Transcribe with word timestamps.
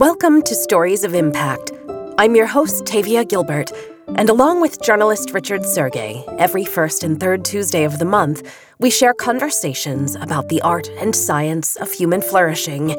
Welcome 0.00 0.40
to 0.44 0.54
Stories 0.54 1.04
of 1.04 1.12
Impact. 1.12 1.72
I'm 2.16 2.34
your 2.34 2.46
host, 2.46 2.86
Tavia 2.86 3.22
Gilbert, 3.22 3.70
and 4.16 4.30
along 4.30 4.62
with 4.62 4.80
journalist 4.80 5.34
Richard 5.34 5.60
Sergay, 5.60 6.24
every 6.38 6.64
first 6.64 7.04
and 7.04 7.20
third 7.20 7.44
Tuesday 7.44 7.84
of 7.84 7.98
the 7.98 8.06
month, 8.06 8.50
we 8.78 8.88
share 8.88 9.12
conversations 9.12 10.14
about 10.14 10.48
the 10.48 10.62
art 10.62 10.88
and 11.00 11.14
science 11.14 11.76
of 11.76 11.92
human 11.92 12.22
flourishing. 12.22 12.92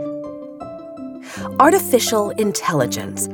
Artificial 1.60 2.30
intelligence. 2.30 3.28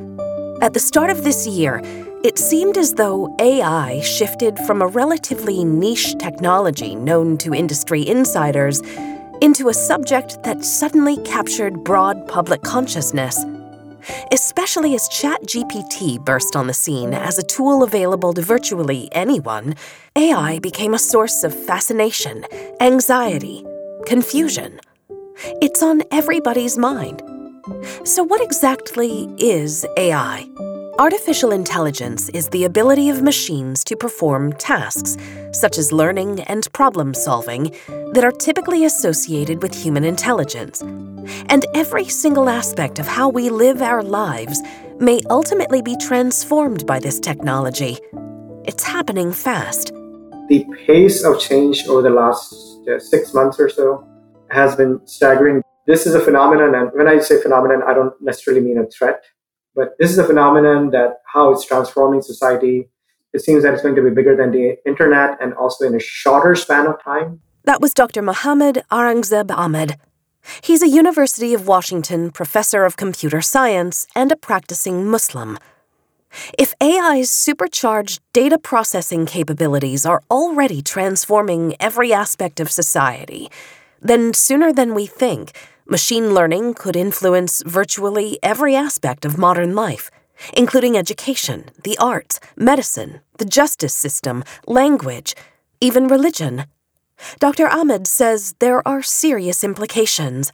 At 0.62 0.73
the 0.73 0.80
start 0.80 1.09
of 1.09 1.26
this 1.26 1.45
year, 1.45 1.81
it 2.23 2.40
seemed 2.40 2.77
as 2.77 2.94
though 2.94 3.36
AI 3.41 3.99
shifted 3.99 4.58
from 4.59 4.81
a 4.81 4.88
relatively 4.88 5.66
niche 5.66 6.16
technology 6.20 6.95
known 6.95 7.38
to 7.40 7.54
industry 7.54 8.08
insiders 8.08 8.80
into 9.41 9.68
a 9.68 9.73
subject 9.73 10.41
that 10.44 10.63
suddenly 10.63 11.18
captured 11.23 11.84
broad 11.84 12.26
public 12.30 12.62
consciousness. 12.62 13.44
Especially 14.31 14.95
as 14.95 15.09
ChatGPT 15.09 16.23
burst 16.23 16.55
on 16.55 16.67
the 16.67 16.73
scene 16.73 17.13
as 17.13 17.38
a 17.38 17.43
tool 17.43 17.84
available 17.84 18.33
to 18.33 18.41
virtually 18.41 19.09
anyone, 19.11 19.75
AI 20.16 20.59
became 20.59 20.93
a 20.93 20.99
source 20.99 21.43
of 21.43 21.53
fascination, 21.66 22.45
anxiety, 22.80 23.66
confusion. 24.05 24.80
It's 25.61 25.83
on 25.83 26.02
everybody's 26.11 26.77
mind. 26.77 27.21
So, 28.03 28.23
what 28.23 28.41
exactly 28.41 29.30
is 29.38 29.85
AI? 29.97 30.77
Artificial 31.00 31.52
intelligence 31.52 32.28
is 32.30 32.50
the 32.50 32.64
ability 32.64 33.12
of 33.12 33.22
machines 33.22 33.84
to 33.84 33.96
perform 33.96 34.52
tasks, 34.54 35.16
such 35.52 35.78
as 35.78 35.92
learning 35.92 36.40
and 36.46 36.73
problem 36.73 37.14
solving, 37.14 37.76
that 38.14 38.23
are 38.23 38.32
typically 38.32 38.84
associated 38.84 39.62
with 39.62 39.76
human 39.76 40.04
intelligence. 40.04 40.82
And 41.50 41.68
every 41.76 42.06
single 42.06 42.50
aspect 42.50 42.98
of 42.98 43.06
how 43.06 43.30
we 43.30 43.52
live 43.52 43.84
our 43.84 44.02
lives 44.02 44.59
may 45.00 45.22
ultimately 45.30 45.84
be 45.84 45.95
transformed 45.98 46.88
by 46.88 46.98
this 46.98 47.20
technology. 47.20 48.00
It's 48.66 48.84
happening 48.84 49.32
fast. 49.34 49.94
The 50.50 50.66
pace 50.88 51.23
of 51.23 51.39
change 51.39 51.86
over 51.86 52.02
the 52.02 52.09
last 52.09 52.56
uh, 52.89 52.98
six 52.98 53.36
months 53.36 53.59
or 53.59 53.70
so 53.70 54.04
has 54.50 54.76
been 54.76 55.00
staggering. 55.06 55.61
This 55.86 56.08
is 56.08 56.16
a 56.16 56.20
phenomenon, 56.20 56.73
and 56.73 56.89
when 56.94 57.08
I 57.08 57.20
say 57.20 57.39
phenomenon, 57.39 57.84
I 57.86 57.94
don't 57.94 58.20
necessarily 58.20 58.64
mean 58.64 58.80
a 58.80 58.88
threat 58.88 59.23
but 59.78 59.95
this 60.00 60.09
is 60.09 60.17
a 60.17 60.25
phenomenon 60.25 60.89
that 60.89 61.22
how 61.31 61.52
it's 61.52 61.64
transforming 61.64 62.22
society. 62.22 62.89
It 63.31 63.42
seems 63.42 63.61
that 63.61 63.73
it's 63.73 63.83
going 63.83 63.95
to 63.95 64.02
be 64.02 64.09
bigger 64.09 64.36
than 64.36 64.52
the 64.52 64.75
internet 64.88 65.38
and 65.39 65.53
also 65.53 65.86
in 65.86 65.94
a 65.94 66.00
shorter 66.00 66.56
span 66.56 66.88
of 66.88 67.02
time. 67.03 67.42
That 67.64 67.80
was 67.80 67.94
Dr. 67.94 68.23
Mohammed 68.23 68.83
Aurangzeb 68.92 69.52
Ahmed. 69.52 69.98
He's 70.61 70.81
a 70.81 70.88
University 70.88 71.53
of 71.53 71.67
Washington 71.67 72.31
professor 72.31 72.86
of 72.86 72.98
computer 72.98 73.39
science 73.39 74.08
and 74.16 74.31
a 74.31 74.36
practicing 74.36 75.05
Muslim. 75.05 75.59
If 76.58 76.73
AI's 76.81 77.30
supercharged 77.30 78.22
data 78.33 78.58
processing 78.58 79.28
capabilities 79.28 80.05
are 80.05 80.23
already 80.31 80.81
transforming 80.81 81.75
every 81.80 82.11
aspect 82.11 82.59
of 82.59 82.72
society, 82.72 83.50
then 84.02 84.33
sooner 84.33 84.73
than 84.73 84.95
we 84.95 85.05
think, 85.05 85.52
Machine 85.89 86.33
learning 86.33 86.73
could 86.73 86.97
influence 86.97 87.63
virtually 87.66 88.38
every 88.43 88.75
aspect 88.75 89.23
of 89.23 89.38
modern 89.38 89.73
life, 89.73 90.11
including 90.52 90.97
education, 90.97 91.63
the 91.85 91.97
arts, 91.97 92.41
medicine, 92.57 93.21
the 93.38 93.45
justice 93.45 93.93
system, 93.93 94.43
language, 94.65 95.33
even 95.80 96.09
religion. 96.09 96.65
Dr. 97.39 97.69
Ahmed 97.69 98.05
says 98.05 98.53
there 98.59 98.85
are 98.85 99.02
serious 99.02 99.63
implications. 99.63 100.52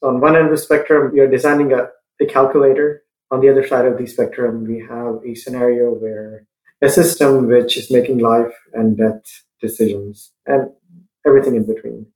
On 0.00 0.20
one 0.20 0.36
end 0.36 0.44
of 0.44 0.52
the 0.52 0.58
spectrum, 0.58 1.10
you're 1.12 1.28
designing 1.28 1.72
a, 1.72 1.88
a 2.20 2.26
calculator. 2.26 3.02
On 3.32 3.40
the 3.40 3.50
other 3.50 3.66
side 3.66 3.86
of 3.86 3.98
the 3.98 4.06
spectrum, 4.06 4.64
we 4.64 4.78
have 4.78 5.16
a 5.26 5.34
scenario 5.34 5.90
where 5.90 6.46
a 6.80 6.88
system 6.88 7.48
which 7.48 7.76
is 7.76 7.90
making 7.90 8.18
life 8.18 8.54
and 8.72 8.96
death 8.96 9.42
decisions 9.60 10.30
and 10.46 10.70
everything 11.26 11.56
in 11.56 11.66
between. 11.66 12.06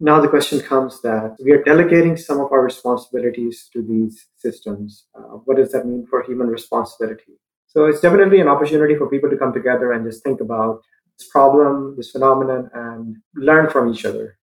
Now 0.00 0.20
the 0.20 0.28
question 0.28 0.60
comes 0.60 1.00
that 1.02 1.36
we 1.42 1.52
are 1.52 1.62
delegating 1.62 2.16
some 2.16 2.40
of 2.40 2.50
our 2.52 2.62
responsibilities 2.62 3.68
to 3.72 3.82
these 3.82 4.26
systems. 4.36 5.06
Uh, 5.14 5.38
what 5.44 5.56
does 5.56 5.72
that 5.72 5.86
mean 5.86 6.06
for 6.08 6.22
human 6.22 6.48
responsibility? 6.48 7.38
So 7.68 7.86
it's 7.86 8.00
definitely 8.00 8.40
an 8.40 8.48
opportunity 8.48 8.96
for 8.96 9.08
people 9.08 9.30
to 9.30 9.36
come 9.36 9.52
together 9.52 9.92
and 9.92 10.04
just 10.04 10.22
think 10.24 10.40
about 10.40 10.82
this 11.18 11.28
problem, 11.28 11.94
this 11.96 12.10
phenomenon, 12.10 12.70
and 12.74 13.16
learn 13.36 13.70
from 13.70 13.92
each 13.92 14.04
other. 14.04 14.38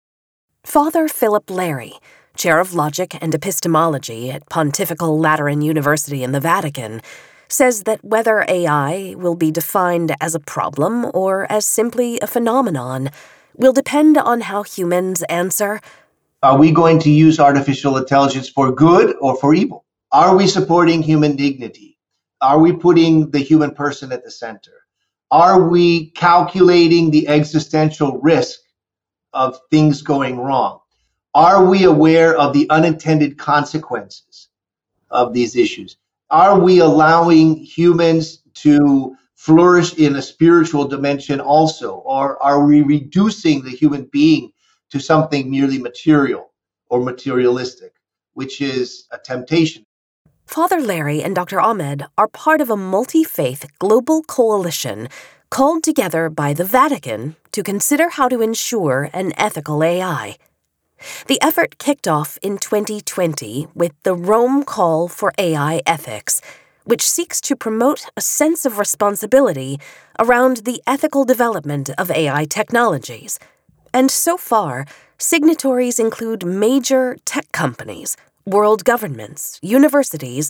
Father 0.66 1.08
Philip 1.08 1.46
Larrey, 1.48 1.94
Chair 2.36 2.60
of 2.60 2.74
Logic 2.74 3.18
and 3.22 3.34
Epistemology 3.34 4.30
at 4.30 4.50
Pontifical 4.50 5.18
Lateran 5.18 5.62
University 5.62 6.24
in 6.24 6.34
the 6.34 6.42
Vatican, 6.42 7.02
says 7.48 7.84
that 7.84 8.04
whether 8.04 8.46
AI 8.50 9.16
will 9.18 9.36
be 9.36 9.52
defined 9.52 10.14
as 10.20 10.36
a 10.36 10.40
problem 10.40 11.10
or 11.14 11.50
as 11.50 11.66
simply 11.66 12.20
a 12.20 12.28
phenomenon 12.28 13.10
will 13.58 13.74
depend 13.74 14.18
on 14.18 14.42
how 14.42 14.64
humans 14.64 15.24
answer. 15.24 15.82
Are 16.44 16.58
we 16.58 16.72
going 16.72 17.00
to 17.00 17.10
use 17.10 17.40
artificial 17.40 17.98
intelligence 17.98 18.48
for 18.48 18.72
good 18.72 19.16
or 19.20 19.36
for 19.36 19.54
evil? 19.54 19.84
Are 20.12 20.36
we 20.38 20.48
supporting 20.48 21.02
human 21.02 21.36
dignity? 21.36 21.98
Are 22.40 22.60
we 22.60 22.72
putting 22.72 23.32
the 23.32 23.40
human 23.40 23.72
person 23.72 24.12
at 24.12 24.24
the 24.24 24.32
center? 24.32 24.72
Are 25.32 25.68
we 25.68 26.12
calculating 26.12 27.12
the 27.12 27.28
existential 27.28 28.20
risk 28.20 28.60
of 29.34 29.60
things 29.72 30.04
going 30.04 30.40
wrong? 30.40 30.80
Are 31.34 31.66
we 31.66 31.84
aware 31.84 32.38
of 32.38 32.54
the 32.54 32.70
unintended 32.70 33.38
consequences 33.38 34.48
of 35.10 35.34
these 35.34 35.56
issues? 35.56 35.98
Are 36.30 36.60
we 36.60 36.80
allowing 36.80 37.56
humans 37.56 38.42
to 38.56 39.16
flourish 39.48 39.94
in 39.94 40.18
a 40.18 40.22
spiritual 40.22 40.86
dimension 40.90 41.40
also? 41.40 41.96
Or 42.04 42.42
are 42.44 42.66
we 42.66 42.82
reducing 42.82 43.64
the 43.64 43.72
human 43.72 44.10
being 44.12 44.52
to 44.92 45.00
something 45.00 45.50
merely 45.50 45.80
material 45.80 46.52
or 46.90 47.00
materialistic, 47.00 47.94
which 48.34 48.60
is 48.60 49.08
a 49.10 49.18
temptation? 49.18 49.86
Father 50.46 50.82
Larrey 50.82 51.24
and 51.24 51.34
Dr. 51.34 51.62
Ahmed 51.62 52.04
are 52.18 52.28
part 52.28 52.60
of 52.60 52.70
a 52.70 52.76
multi 52.76 53.24
faith 53.24 53.66
global 53.80 54.22
coalition 54.24 55.08
called 55.50 55.82
together 55.82 56.30
by 56.30 56.54
the 56.54 56.66
Vatican 56.66 57.38
to 57.54 57.64
consider 57.64 58.10
how 58.10 58.28
to 58.28 58.42
ensure 58.42 59.10
an 59.14 59.32
ethical 59.38 59.82
AI. 59.82 60.36
The 61.28 61.42
effort 61.42 61.78
kicked 61.78 62.08
off 62.08 62.38
in 62.42 62.58
2020 62.58 63.68
with 63.74 63.94
the 64.04 64.16
Rome 64.16 64.64
Call 64.64 65.08
for 65.08 65.32
AI 65.38 65.82
Ethics 65.86 66.42
which 66.88 67.08
seeks 67.08 67.42
to 67.42 67.56
promote 67.56 68.06
a 68.16 68.22
sense 68.22 68.66
of 68.66 68.80
responsibility 68.80 69.78
around 70.20 70.58
the 70.58 70.82
ethical 70.88 71.26
development 71.26 71.90
of 71.98 72.10
AI 72.10 72.46
technologies. 72.46 73.38
And 73.94 74.10
so 74.10 74.38
far, 74.38 74.86
signatories 75.18 76.00
include 76.00 76.46
major 76.46 77.18
tech 77.26 77.52
companies, 77.52 78.16
world 78.46 78.86
governments, 78.86 79.60
universities, 79.62 80.50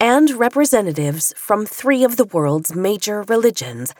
and 0.00 0.32
representatives 0.32 1.32
from 1.36 1.64
three 1.64 2.02
of 2.02 2.16
the 2.16 2.24
world's 2.24 2.74
major 2.74 3.22
religions. 3.22 3.94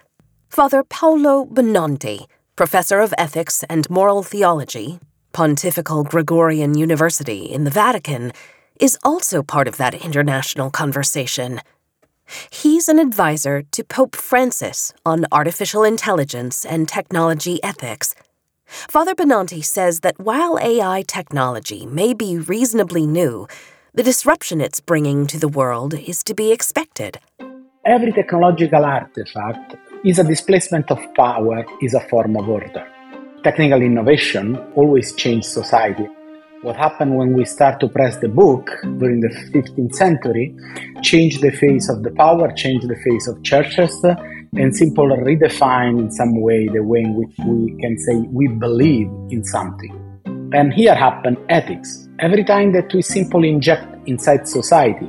Father 0.48 0.82
Paolo 0.82 1.46
Benanti, 1.46 2.26
professor 2.56 2.98
of 2.98 3.14
ethics 3.16 3.62
and 3.70 3.88
moral 3.88 4.24
theology, 4.24 4.98
Pontifical 5.32 6.02
Gregorian 6.02 6.76
University 6.76 7.44
in 7.44 7.64
the 7.64 7.70
Vatican, 7.70 8.32
is 8.80 8.98
also 9.02 9.42
part 9.42 9.68
of 9.68 9.76
that 9.76 9.94
international 9.94 10.70
conversation. 10.70 11.60
He's 12.50 12.88
an 12.88 12.98
advisor 12.98 13.62
to 13.72 13.84
Pope 13.84 14.16
Francis 14.16 14.92
on 15.04 15.26
artificial 15.32 15.84
intelligence 15.84 16.64
and 16.64 16.88
technology 16.88 17.62
ethics. 17.62 18.14
Father 18.66 19.14
Benanti 19.14 19.64
says 19.64 20.00
that 20.00 20.18
while 20.18 20.58
AI 20.60 21.02
technology 21.06 21.86
may 21.86 22.12
be 22.14 22.38
reasonably 22.38 23.06
new, 23.06 23.46
the 23.94 24.02
disruption 24.02 24.60
it's 24.60 24.80
bringing 24.80 25.26
to 25.28 25.38
the 25.38 25.48
world 25.48 25.94
is 25.94 26.22
to 26.24 26.34
be 26.34 26.52
expected. 26.52 27.18
Every 27.84 28.12
technological 28.12 28.84
artifact 28.84 29.76
is 30.04 30.18
a 30.18 30.24
displacement 30.24 30.90
of 30.90 30.98
power, 31.14 31.64
is 31.80 31.94
a 31.94 32.00
form 32.08 32.36
of 32.36 32.48
order. 32.48 32.84
Technical 33.44 33.80
innovation 33.80 34.56
always 34.74 35.14
changes 35.14 35.52
society 35.52 36.08
what 36.66 36.74
happened 36.74 37.16
when 37.16 37.32
we 37.32 37.44
start 37.44 37.78
to 37.78 37.88
press 37.88 38.16
the 38.16 38.28
book 38.28 38.68
during 38.98 39.20
the 39.20 39.32
15th 39.54 39.94
century 39.94 40.52
changed 41.00 41.40
the 41.40 41.52
face 41.52 41.88
of 41.88 42.02
the 42.02 42.10
power, 42.10 42.50
changed 42.56 42.88
the 42.88 42.96
face 43.06 43.28
of 43.28 43.40
churches, 43.44 43.94
and 44.60 44.74
simply 44.74 45.14
redefine 45.28 45.96
in 46.00 46.10
some 46.10 46.40
way 46.40 46.66
the 46.66 46.82
way 46.82 47.02
in 47.02 47.14
which 47.14 47.34
we 47.46 47.76
can 47.80 47.96
say 47.96 48.16
we 48.38 48.48
believe 48.48 49.06
in 49.30 49.44
something. 49.44 49.94
And 50.52 50.72
here 50.72 50.96
happen 50.96 51.36
ethics. 51.48 52.08
Every 52.18 52.42
time 52.42 52.72
that 52.72 52.92
we 52.92 53.00
simply 53.00 53.50
inject 53.50 53.86
inside 54.08 54.48
society 54.48 55.08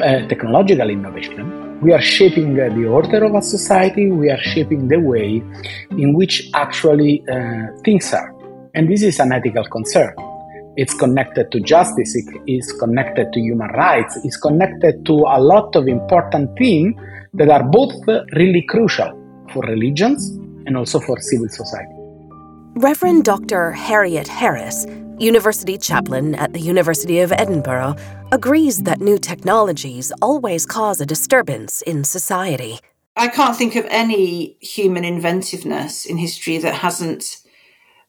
uh, 0.00 0.26
technological 0.32 0.88
innovation, 0.88 1.80
we 1.82 1.92
are 1.92 2.00
shaping 2.00 2.58
uh, 2.58 2.72
the 2.74 2.86
order 2.86 3.24
of 3.24 3.34
a 3.34 3.42
society, 3.42 4.10
we 4.10 4.30
are 4.30 4.40
shaping 4.40 4.88
the 4.88 5.00
way 5.00 5.42
in 5.90 6.14
which 6.14 6.48
actually 6.54 7.22
uh, 7.28 7.66
things 7.84 8.10
are. 8.14 8.34
And 8.74 8.88
this 8.88 9.02
is 9.02 9.20
an 9.20 9.32
ethical 9.32 9.64
concern 9.64 10.14
it's 10.78 10.94
connected 10.94 11.50
to 11.50 11.58
justice, 11.58 12.14
it 12.14 12.40
is 12.46 12.72
connected 12.78 13.32
to 13.32 13.40
human 13.40 13.66
rights, 13.70 14.16
it's 14.24 14.36
connected 14.36 15.04
to 15.06 15.12
a 15.12 15.40
lot 15.40 15.74
of 15.74 15.88
important 15.88 16.56
themes 16.56 16.94
that 17.34 17.50
are 17.50 17.64
both 17.64 17.92
really 18.36 18.62
crucial 18.62 19.10
for 19.52 19.62
religions 19.64 20.38
and 20.66 20.76
also 20.76 21.00
for 21.00 21.18
civil 21.20 21.48
society. 21.48 21.92
Reverend 22.76 23.24
Dr. 23.24 23.72
Harriet 23.72 24.28
Harris, 24.28 24.86
University 25.18 25.78
chaplain 25.78 26.36
at 26.36 26.52
the 26.52 26.60
University 26.60 27.18
of 27.18 27.32
Edinburgh, 27.32 27.96
agrees 28.30 28.84
that 28.84 29.00
new 29.00 29.18
technologies 29.18 30.12
always 30.22 30.64
cause 30.64 31.00
a 31.00 31.06
disturbance 31.06 31.82
in 31.82 32.04
society. 32.04 32.78
I 33.16 33.26
can't 33.26 33.56
think 33.56 33.74
of 33.74 33.84
any 33.90 34.56
human 34.60 35.04
inventiveness 35.04 36.06
in 36.06 36.18
history 36.18 36.58
that 36.58 36.74
hasn't 36.74 37.24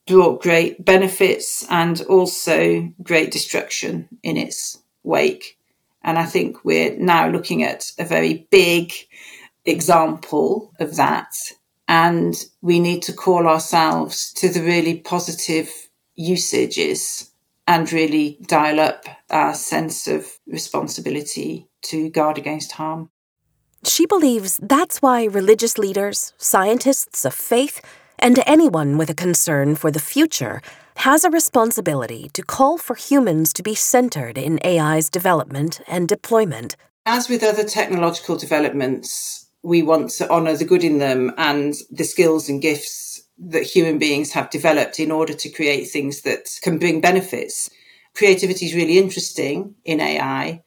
brought 0.09 0.41
great 0.41 0.83
benefits 0.83 1.65
and 1.69 2.01
also 2.01 2.91
great 3.03 3.31
destruction 3.31 4.09
in 4.23 4.37
its 4.37 4.79
wake. 5.03 5.57
And 6.03 6.17
I 6.17 6.25
think 6.25 6.65
we're 6.65 6.97
now 6.97 7.29
looking 7.29 7.63
at 7.63 7.91
a 7.99 8.03
very 8.03 8.47
big 8.49 8.91
example 9.65 10.73
of 10.79 10.95
that. 10.95 11.31
And 11.87 12.35
we 12.61 12.79
need 12.79 13.03
to 13.03 13.13
call 13.13 13.47
ourselves 13.47 14.33
to 14.33 14.49
the 14.49 14.61
really 14.61 14.99
positive 14.99 15.69
usages 16.15 17.31
and 17.67 17.91
really 17.93 18.39
dial 18.47 18.79
up 18.79 19.05
our 19.29 19.53
sense 19.53 20.07
of 20.07 20.25
responsibility 20.47 21.67
to 21.83 22.09
guard 22.09 22.39
against 22.39 22.71
harm. 22.73 23.11
She 23.85 24.05
believes 24.07 24.59
that's 24.61 25.01
why 25.01 25.25
religious 25.25 25.77
leaders, 25.77 26.33
scientists 26.37 27.25
of 27.25 27.33
faith, 27.33 27.79
and 28.19 28.41
anyone 28.45 28.97
with 28.97 29.09
a 29.09 29.15
concern 29.15 29.75
for 29.75 29.91
the 29.91 29.99
future 29.99 30.61
has 30.97 31.23
a 31.23 31.29
responsibility 31.29 32.29
to 32.33 32.43
call 32.43 32.77
for 32.77 32.95
humans 32.95 33.53
to 33.53 33.63
be 33.63 33.75
centered 33.75 34.37
in 34.37 34.59
AI's 34.65 35.09
development 35.09 35.81
and 35.87 36.07
deployment. 36.07 36.75
As 37.05 37.29
with 37.29 37.43
other 37.43 37.63
technological 37.63 38.35
developments, 38.35 39.47
we 39.63 39.81
want 39.81 40.11
to 40.11 40.29
honour 40.29 40.55
the 40.57 40.65
good 40.65 40.83
in 40.83 40.99
them 40.99 41.33
and 41.37 41.73
the 41.89 42.03
skills 42.03 42.49
and 42.49 42.61
gifts 42.61 43.21
that 43.37 43.63
human 43.63 43.97
beings 43.97 44.33
have 44.33 44.49
developed 44.49 44.99
in 44.99 45.11
order 45.11 45.33
to 45.33 45.49
create 45.49 45.85
things 45.85 46.21
that 46.21 46.49
can 46.61 46.77
bring 46.77 47.01
benefits. 47.01 47.69
Creativity 48.13 48.65
is 48.65 48.75
really 48.75 48.97
interesting 48.97 49.75
in 49.85 50.01
AI. 50.01 50.61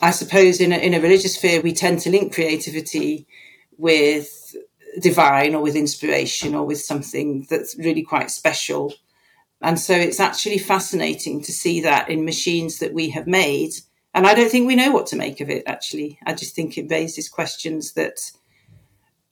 I 0.00 0.10
suppose 0.10 0.60
in 0.60 0.72
a, 0.72 0.76
in 0.76 0.92
a 0.92 1.00
religious 1.00 1.36
sphere, 1.36 1.62
we 1.62 1.72
tend 1.72 2.00
to 2.00 2.10
link 2.10 2.34
creativity 2.34 3.26
with 3.78 4.54
divine 5.00 5.54
or 5.54 5.62
with 5.62 5.76
inspiration 5.76 6.54
or 6.54 6.64
with 6.64 6.80
something 6.80 7.46
that's 7.48 7.76
really 7.78 8.02
quite 8.02 8.30
special. 8.30 8.94
And 9.62 9.78
so 9.78 9.94
it's 9.94 10.20
actually 10.20 10.58
fascinating 10.58 11.42
to 11.42 11.52
see 11.52 11.80
that 11.82 12.10
in 12.10 12.24
machines 12.24 12.78
that 12.78 12.92
we 12.92 13.10
have 13.10 13.26
made. 13.26 13.72
And 14.14 14.26
I 14.26 14.34
don't 14.34 14.50
think 14.50 14.66
we 14.66 14.76
know 14.76 14.92
what 14.92 15.06
to 15.08 15.16
make 15.16 15.40
of 15.40 15.50
it, 15.50 15.62
actually. 15.66 16.18
I 16.26 16.34
just 16.34 16.54
think 16.54 16.76
it 16.76 16.90
raises 16.90 17.28
questions 17.28 17.92
that 17.94 18.32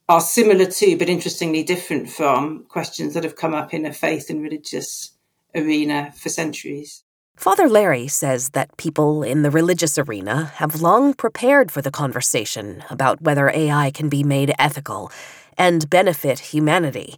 are 0.08 0.20
similar 0.20 0.66
to, 0.66 0.96
but 0.98 1.08
interestingly 1.08 1.62
different 1.62 2.10
from 2.10 2.64
questions 2.68 3.14
that 3.14 3.24
have 3.24 3.36
come 3.36 3.54
up 3.54 3.72
in 3.72 3.86
a 3.86 3.92
faith 3.92 4.28
and 4.28 4.42
religious 4.42 5.12
arena 5.54 6.12
for 6.16 6.28
centuries. 6.28 7.04
Father 7.36 7.68
Larrey 7.68 8.08
says 8.08 8.50
that 8.50 8.76
people 8.76 9.24
in 9.24 9.42
the 9.42 9.50
religious 9.50 9.98
arena 9.98 10.44
have 10.56 10.80
long 10.80 11.14
prepared 11.14 11.72
for 11.72 11.82
the 11.82 11.90
conversation 11.90 12.84
about 12.90 13.22
whether 13.22 13.50
AI 13.50 13.90
can 13.90 14.08
be 14.08 14.22
made 14.22 14.54
ethical 14.56 15.10
and 15.56 15.88
benefit 15.90 16.38
humanity, 16.38 17.16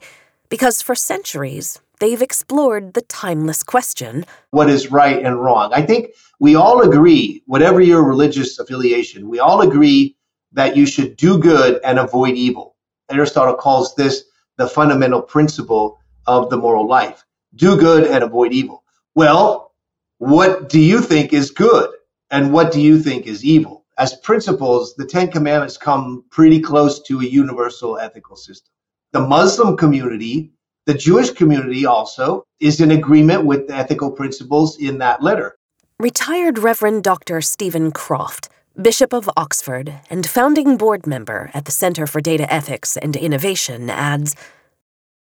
because 0.49 0.83
for 0.83 0.95
centuries 0.95 1.81
they've 1.99 2.23
explored 2.23 2.95
the 2.95 3.03
timeless 3.03 3.63
question 3.63 4.25
what 4.51 4.69
is 4.69 4.91
right 4.91 5.25
and 5.25 5.43
wrong? 5.43 5.73
I 5.73 5.83
think 5.83 6.11
we 6.41 6.55
all 6.55 6.83
agree, 6.83 7.43
whatever 7.47 7.81
your 7.81 8.03
religious 8.03 8.59
affiliation, 8.59 9.29
we 9.29 9.39
all 9.39 9.63
agree 9.63 10.17
that 10.53 10.77
you 10.77 10.87
should 10.87 11.17
do 11.17 11.39
good 11.39 11.81
and 11.85 11.99
avoid 11.99 12.35
evil. 12.35 12.77
Aristotle 13.11 13.55
calls 13.55 13.95
this 13.95 14.25
the 14.57 14.69
fundamental 14.69 15.23
principle 15.23 15.99
of 16.27 16.51
the 16.51 16.57
moral 16.57 16.87
life 16.89 17.25
do 17.55 17.77
good 17.79 18.07
and 18.07 18.23
avoid 18.23 18.53
evil. 18.53 18.85
Well, 19.15 19.73
what 20.19 20.69
do 20.69 20.81
you 20.81 21.01
think 21.01 21.33
is 21.33 21.51
good? 21.51 21.91
And 22.31 22.53
what 22.53 22.73
do 22.73 22.81
you 22.81 22.99
think 23.01 23.27
is 23.27 23.45
evil? 23.45 23.86
As 23.99 24.15
principles, 24.15 24.95
the 24.97 25.07
Ten 25.07 25.31
Commandments 25.31 25.77
come 25.77 26.25
pretty 26.31 26.61
close 26.61 27.03
to 27.03 27.21
a 27.21 27.25
universal 27.25 27.99
ethical 27.99 28.37
system. 28.37 28.71
The 29.13 29.21
Muslim 29.21 29.77
community, 29.77 30.53
the 30.85 30.95
Jewish 30.95 31.31
community 31.31 31.87
also, 31.87 32.45
is 32.61 32.81
in 32.81 32.91
agreement 32.91 33.45
with 33.47 33.69
the 33.69 33.75
ethical 33.75 34.11
principles 34.11 34.79
in 34.79 34.99
that 34.99 35.23
letter. 35.23 35.57
Retired 35.99 36.59
Reverend 36.59 37.05
Dr. 37.05 37.41
Stephen 37.41 37.91
Croft, 37.91 38.51
Bishop 38.81 39.15
of 39.15 39.31
Oxford 39.37 39.95
and 40.11 40.27
founding 40.27 40.77
board 40.77 41.07
member 41.07 41.51
at 41.55 41.65
the 41.65 41.73
Center 41.73 42.07
for 42.07 42.21
Data 42.21 42.53
Ethics 42.53 42.99
and 42.99 43.17
Innovation, 43.17 43.89
adds 43.89 44.37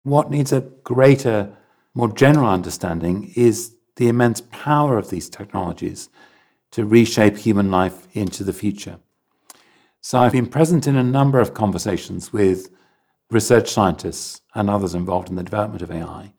What 0.05 0.31
needs 0.31 0.53
a 0.53 0.63
greater, 0.83 1.55
more 1.93 2.11
general 2.11 2.49
understanding 2.49 3.31
is 3.37 3.75
the 3.97 4.09
immense 4.09 4.41
power 4.51 4.97
of 4.97 5.11
these 5.11 5.29
technologies 5.29 6.09
to 6.73 6.85
reshape 6.85 7.39
human 7.39 7.71
life 7.71 8.07
into 8.15 8.43
the 8.45 8.53
future. 8.53 8.99
So 10.01 10.19
I've 10.19 10.33
been 10.33 10.47
present 10.47 10.87
in 10.87 10.97
a 10.97 11.05
number 11.05 11.39
of 11.39 11.55
conversations 11.55 12.33
with 12.33 12.71
research 13.31 13.71
scientists 13.71 14.41
and 14.55 14.69
others 14.69 14.95
involved 14.95 15.29
in 15.29 15.37
the 15.37 15.43
development 15.43 15.83
of 15.83 15.91
AI, 15.91 16.35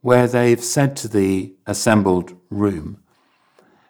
where 0.00 0.28
they've 0.28 0.62
said 0.62 0.96
to 0.96 1.08
the 1.08 1.54
assembled 1.66 2.36
room, 2.50 3.02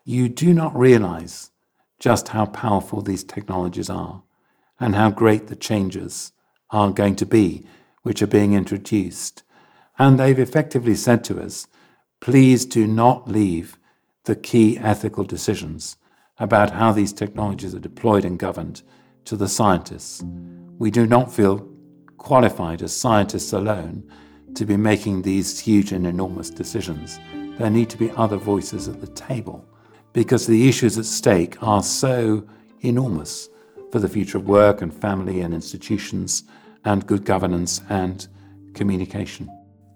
you 0.05 0.29
do 0.29 0.55
not 0.55 0.79
realize 0.79 1.51
just 1.99 2.29
how 2.29 2.47
powerful 2.47 3.01
these 3.01 3.25
technologies 3.25 3.91
are 3.91 4.23
and 4.79 4.95
how 4.95 5.11
great 5.11 5.47
the 5.49 5.57
changes 5.57 6.33
are 6.71 6.91
going 6.91 7.17
to 7.17 7.27
be 7.27 7.67
which 8.03 8.21
are 8.21 8.27
being 8.27 8.53
introduced. 8.53 9.43
And 9.99 10.19
they've 10.19 10.39
effectively 10.39 10.95
said 10.95 11.25
to 11.25 11.41
us, 11.41 11.67
please 12.21 12.65
do 12.67 12.87
not 12.87 13.29
leave 13.29 13.79
the 14.25 14.37
key 14.37 14.79
ethical 14.79 15.25
decisions 15.25 15.97
about 16.39 16.71
how 16.71 16.93
these 16.93 17.13
technologies 17.13 17.75
are 17.75 17.81
deployed 17.81 18.25
and 18.25 18.39
governed 18.39 18.83
to 19.25 19.37
the 19.37 19.49
scientists. 19.49 20.23
We 20.79 20.91
do 20.91 21.07
not 21.07 21.33
feel 21.33 21.69
qualified 22.19 22.83
as 22.83 22.97
scientists 22.97 23.53
alone 23.53 24.11
to 24.55 24.65
be 24.65 24.77
making 24.77 25.23
these 25.23 25.61
huge 25.61 25.93
and 25.93 26.07
enormous 26.07 26.51
decisions. 26.51 27.19
There 27.59 27.71
need 27.71 27.91
to 27.91 27.99
be 27.99 28.11
other 28.13 28.37
voices 28.37 28.89
at 28.89 29.01
the 29.01 29.09
table 29.09 29.65
because 30.13 30.47
the 30.47 30.69
issues 30.69 30.97
at 30.97 31.05
stake 31.05 31.63
are 31.63 31.83
so 31.83 32.47
enormous 32.81 33.49
for 33.93 33.99
the 33.99 34.09
future 34.09 34.39
of 34.39 34.49
work 34.49 34.81
and 34.81 34.93
family 34.93 35.41
and 35.41 35.53
institutions 35.55 36.45
and 36.85 37.07
good 37.07 37.25
governance 37.25 37.81
and 37.89 38.27
communication. 38.75 39.49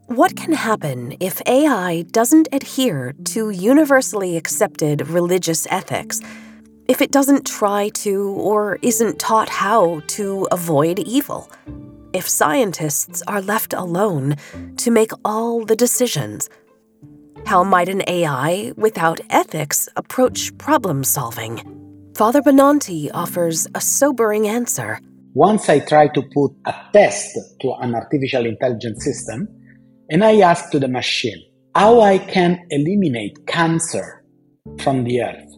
What 0.09 0.37
can 0.37 0.55
happen 0.55 1.19
if 1.21 1.43
AI 1.47 2.07
doesn't 2.13 2.49
adhere 2.51 3.13
to 3.27 3.51
universally 3.51 4.39
accepted 4.39 5.07
religious 5.07 5.67
ethics? 5.71 6.23
If 6.89 7.03
it 7.03 7.11
doesn't 7.11 7.47
try 7.47 7.91
to 7.91 8.31
or 8.31 8.79
isn't 8.81 9.19
taught 9.19 9.51
how 9.51 10.01
to 10.17 10.49
avoid 10.51 10.99
evil? 10.99 11.51
If 12.15 12.27
scientists 12.27 13.23
are 13.29 13.43
left 13.43 13.75
alone 13.75 14.37
to 14.79 14.91
make 14.91 15.13
all 15.27 15.67
the 15.67 15.77
decisions? 15.77 16.49
How 17.45 17.63
might 17.63 17.91
an 17.91 18.03
AI 18.07 18.73
without 18.77 19.21
ethics 19.29 19.91
approach 19.95 20.57
problem 20.57 21.05
solving? 21.05 21.61
Father 22.17 22.41
Benanti 22.41 23.11
offers 23.13 23.67
a 23.75 23.81
sobering 23.83 24.49
answer. 24.49 25.01
Once 25.35 25.69
I 25.69 25.81
try 25.81 26.09
to 26.09 26.23
put 26.23 26.53
a 26.65 26.75
test 26.95 27.39
to 27.61 27.75
an 27.75 27.95
artificial 27.95 28.47
intelligence 28.47 29.05
system, 29.05 29.49
and 30.11 30.25
I 30.25 30.41
asked 30.41 30.73
to 30.73 30.79
the 30.79 30.89
machine 30.89 31.43
how 31.75 32.01
I 32.01 32.19
can 32.19 32.67
eliminate 32.71 33.47
cancer 33.47 34.25
from 34.81 35.05
the 35.05 35.23
earth. 35.23 35.49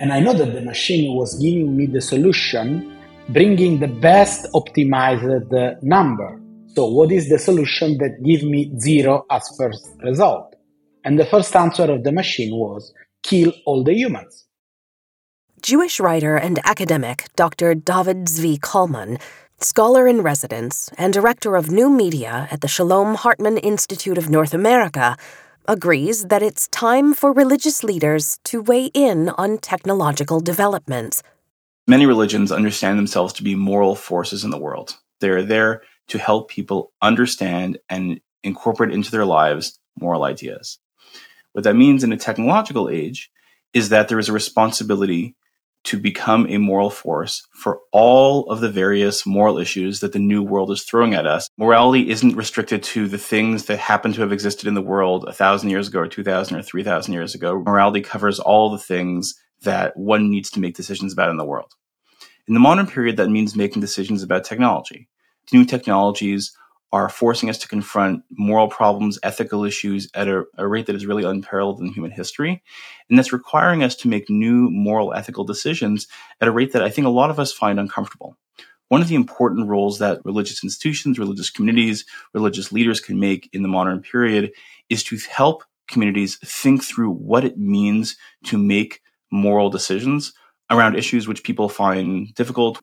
And 0.00 0.12
I 0.12 0.20
know 0.20 0.32
that 0.32 0.52
the 0.52 0.62
machine 0.62 1.16
was 1.16 1.38
giving 1.40 1.76
me 1.76 1.86
the 1.86 2.00
solution, 2.00 2.96
bringing 3.28 3.80
the 3.80 3.88
best 3.88 4.46
optimized 4.52 5.52
uh, 5.52 5.76
number. 5.82 6.40
So 6.74 6.86
what 6.86 7.12
is 7.12 7.28
the 7.28 7.38
solution 7.38 7.98
that 7.98 8.22
gives 8.24 8.42
me 8.42 8.72
zero 8.80 9.24
as 9.30 9.48
first 9.56 9.94
result? 10.02 10.56
And 11.04 11.20
the 11.20 11.26
first 11.26 11.54
answer 11.54 11.84
of 11.84 12.02
the 12.02 12.12
machine 12.12 12.54
was 12.56 12.92
kill 13.22 13.52
all 13.66 13.84
the 13.84 13.94
humans. 13.94 14.46
Jewish 15.62 16.00
writer 16.00 16.36
and 16.36 16.58
academic 16.64 17.26
Dr. 17.36 17.74
David 17.74 18.26
Zvi 18.26 18.60
Kalman 18.60 19.18
scholar 19.64 20.06
in 20.06 20.20
residence 20.20 20.90
and 20.98 21.12
director 21.12 21.56
of 21.56 21.70
new 21.70 21.88
media 21.88 22.48
at 22.50 22.60
the 22.60 22.68
Shalom 22.68 23.14
Hartman 23.14 23.56
Institute 23.56 24.18
of 24.18 24.28
North 24.28 24.52
America, 24.52 25.16
agrees 25.66 26.26
that 26.26 26.42
it's 26.42 26.68
time 26.68 27.14
for 27.14 27.32
religious 27.32 27.82
leaders 27.82 28.38
to 28.44 28.60
weigh 28.60 28.90
in 28.92 29.30
on 29.30 29.56
technological 29.56 30.40
developments. 30.40 31.22
Many 31.86 32.04
religions 32.04 32.52
understand 32.52 32.98
themselves 32.98 33.32
to 33.34 33.42
be 33.42 33.54
moral 33.54 33.94
forces 33.94 34.44
in 34.44 34.50
the 34.50 34.58
world. 34.58 34.98
They 35.20 35.30
are 35.30 35.42
there 35.42 35.82
to 36.08 36.18
help 36.18 36.50
people 36.50 36.92
understand 37.00 37.78
and 37.88 38.20
incorporate 38.42 38.92
into 38.92 39.10
their 39.10 39.24
lives 39.24 39.78
moral 39.98 40.24
ideas. 40.24 40.78
What 41.52 41.64
that 41.64 41.74
means 41.74 42.04
in 42.04 42.12
a 42.12 42.18
technological 42.18 42.90
age 42.90 43.30
is 43.72 43.88
that 43.88 44.08
there 44.08 44.18
is 44.18 44.28
a 44.28 44.32
responsibility 44.32 45.36
to 45.84 45.98
become 45.98 46.46
a 46.48 46.58
moral 46.58 46.90
force 46.90 47.46
for 47.52 47.80
all 47.92 48.50
of 48.50 48.60
the 48.60 48.70
various 48.70 49.26
moral 49.26 49.58
issues 49.58 50.00
that 50.00 50.12
the 50.12 50.18
new 50.18 50.42
world 50.42 50.70
is 50.70 50.82
throwing 50.82 51.14
at 51.14 51.26
us. 51.26 51.48
Morality 51.58 52.10
isn't 52.10 52.36
restricted 52.36 52.82
to 52.82 53.06
the 53.06 53.18
things 53.18 53.66
that 53.66 53.78
happen 53.78 54.12
to 54.14 54.22
have 54.22 54.32
existed 54.32 54.66
in 54.66 54.74
the 54.74 54.82
world 54.82 55.24
a 55.28 55.32
thousand 55.32 55.70
years 55.70 55.88
ago 55.88 56.00
or 56.00 56.08
2000 56.08 56.56
or 56.56 56.62
3000 56.62 57.12
years 57.12 57.34
ago. 57.34 57.62
Morality 57.64 58.00
covers 58.00 58.40
all 58.40 58.70
the 58.70 58.78
things 58.78 59.34
that 59.62 59.96
one 59.96 60.30
needs 60.30 60.50
to 60.50 60.60
make 60.60 60.74
decisions 60.74 61.12
about 61.12 61.30
in 61.30 61.36
the 61.36 61.44
world. 61.44 61.72
In 62.46 62.54
the 62.54 62.60
modern 62.60 62.86
period, 62.86 63.16
that 63.16 63.30
means 63.30 63.56
making 63.56 63.80
decisions 63.80 64.22
about 64.22 64.44
technology. 64.44 65.08
New 65.52 65.64
technologies 65.64 66.56
are 66.94 67.08
forcing 67.08 67.50
us 67.50 67.58
to 67.58 67.66
confront 67.66 68.22
moral 68.30 68.68
problems, 68.68 69.18
ethical 69.24 69.64
issues 69.64 70.08
at 70.14 70.28
a, 70.28 70.44
a, 70.56 70.68
rate 70.68 70.86
that 70.86 70.94
is 70.94 71.06
really 71.06 71.24
unparalleled 71.24 71.80
in 71.80 71.88
human 71.88 72.12
history. 72.12 72.62
And 73.10 73.18
that's 73.18 73.32
requiring 73.32 73.82
us 73.82 73.96
to 73.96 74.08
make 74.08 74.30
new 74.30 74.70
moral, 74.70 75.12
ethical 75.12 75.42
decisions 75.42 76.06
at 76.40 76.46
a 76.46 76.52
rate 76.52 76.72
that 76.72 76.84
I 76.84 76.90
think 76.90 77.08
a 77.08 77.10
lot 77.10 77.30
of 77.30 77.40
us 77.40 77.52
find 77.52 77.80
uncomfortable. 77.80 78.36
One 78.90 79.00
of 79.00 79.08
the 79.08 79.16
important 79.16 79.66
roles 79.66 79.98
that 79.98 80.20
religious 80.24 80.62
institutions, 80.62 81.18
religious 81.18 81.50
communities, 81.50 82.04
religious 82.32 82.70
leaders 82.70 83.00
can 83.00 83.18
make 83.18 83.50
in 83.52 83.62
the 83.62 83.68
modern 83.68 84.00
period 84.00 84.52
is 84.88 85.02
to 85.04 85.18
help 85.28 85.64
communities 85.88 86.38
think 86.44 86.84
through 86.84 87.10
what 87.10 87.44
it 87.44 87.58
means 87.58 88.16
to 88.44 88.56
make 88.56 89.00
moral 89.32 89.68
decisions 89.68 90.32
around 90.70 90.94
issues 90.94 91.26
which 91.26 91.42
people 91.42 91.68
find 91.68 92.32
difficult. 92.36 92.80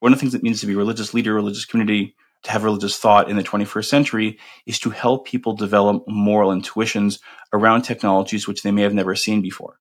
One 0.00 0.12
of 0.12 0.18
the 0.18 0.20
things 0.20 0.34
it 0.34 0.42
means 0.42 0.60
to 0.60 0.66
be 0.66 0.74
a 0.74 0.76
religious 0.76 1.14
leader, 1.14 1.32
religious 1.32 1.64
community, 1.64 2.14
to 2.44 2.50
have 2.50 2.64
religious 2.64 2.98
thought 2.98 3.28
in 3.28 3.36
the 3.36 3.42
21st 3.42 3.86
century 3.86 4.38
is 4.66 4.78
to 4.78 4.90
help 4.90 5.26
people 5.26 5.54
develop 5.54 6.04
moral 6.06 6.52
intuitions 6.52 7.18
around 7.52 7.82
technologies 7.82 8.46
which 8.46 8.62
they 8.62 8.70
may 8.70 8.82
have 8.82 8.94
never 8.94 9.14
seen 9.14 9.42
before. 9.42 9.78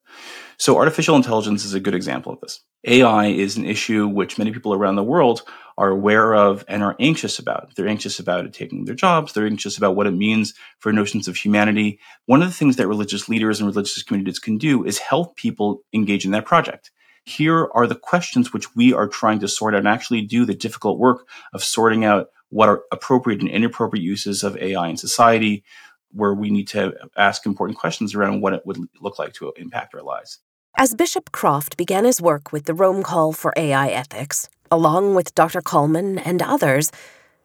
So 0.57 0.77
artificial 0.77 1.15
intelligence 1.15 1.65
is 1.65 1.73
a 1.73 1.79
good 1.79 1.95
example 1.95 2.31
of 2.31 2.39
this. 2.39 2.61
AI 2.85 3.27
is 3.27 3.57
an 3.57 3.65
issue 3.65 4.07
which 4.07 4.37
many 4.37 4.51
people 4.51 4.73
around 4.73 4.95
the 4.95 5.03
world 5.03 5.43
are 5.77 5.89
aware 5.89 6.35
of 6.35 6.63
and 6.67 6.83
are 6.83 6.95
anxious 6.99 7.39
about. 7.39 7.75
They're 7.75 7.87
anxious 7.87 8.19
about 8.19 8.45
it 8.45 8.53
taking 8.53 8.85
their 8.85 8.95
jobs. 8.95 9.33
They're 9.33 9.47
anxious 9.47 9.77
about 9.77 9.95
what 9.95 10.07
it 10.07 10.11
means 10.11 10.53
for 10.79 10.93
notions 10.93 11.27
of 11.27 11.35
humanity. 11.35 11.99
One 12.27 12.41
of 12.41 12.47
the 12.47 12.53
things 12.53 12.75
that 12.75 12.87
religious 12.87 13.27
leaders 13.27 13.59
and 13.59 13.67
religious 13.67 14.03
communities 14.03 14.39
can 14.39 14.57
do 14.57 14.85
is 14.85 14.99
help 14.99 15.35
people 15.35 15.81
engage 15.93 16.25
in 16.25 16.31
that 16.31 16.45
project. 16.45 16.91
Here 17.25 17.69
are 17.73 17.87
the 17.87 17.95
questions 17.95 18.51
which 18.51 18.75
we 18.75 18.93
are 18.93 19.07
trying 19.07 19.39
to 19.39 19.47
sort 19.47 19.73
out 19.73 19.79
and 19.79 19.87
actually 19.87 20.21
do 20.21 20.45
the 20.45 20.53
difficult 20.53 20.99
work 20.99 21.27
of 21.53 21.63
sorting 21.63 22.03
out 22.03 22.27
what 22.53 22.69
are 22.69 22.83
appropriate 22.91 23.41
and 23.41 23.49
inappropriate 23.49 24.03
uses 24.03 24.43
of 24.43 24.55
AI 24.57 24.87
in 24.87 24.97
society, 24.97 25.63
where 26.11 26.35
we 26.35 26.51
need 26.51 26.67
to 26.67 26.93
ask 27.17 27.45
important 27.45 27.77
questions 27.77 28.13
around 28.13 28.41
what 28.41 28.53
it 28.53 28.65
would 28.65 28.77
look 29.01 29.17
like 29.17 29.33
to 29.33 29.51
impact 29.57 29.95
our 29.95 30.03
lives. 30.03 30.39
As 30.77 30.93
Bishop 30.93 31.31
Croft 31.31 31.77
began 31.77 32.05
his 32.05 32.21
work 32.21 32.51
with 32.51 32.65
the 32.65 32.73
Rome 32.73 33.01
Call 33.01 33.33
for 33.33 33.53
AI 33.57 33.89
Ethics, 33.89 34.49
along 34.69 35.15
with 35.15 35.33
Dr. 35.33 35.61
Kalman 35.61 36.19
and 36.19 36.41
others, 36.41 36.91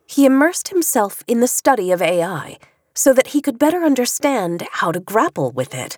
he 0.07 0.27
immersed 0.27 0.69
himself 0.69 1.23
in 1.27 1.41
the 1.41 1.49
study 1.49 1.91
of 1.91 2.03
AI 2.03 2.59
so 2.95 3.15
that 3.15 3.29
he 3.29 3.41
could 3.41 3.59
better 3.59 3.85
understand 3.85 4.67
how 4.73 4.93
to 4.93 5.01
grapple 5.01 5.53
with 5.53 5.75
it. 5.75 5.97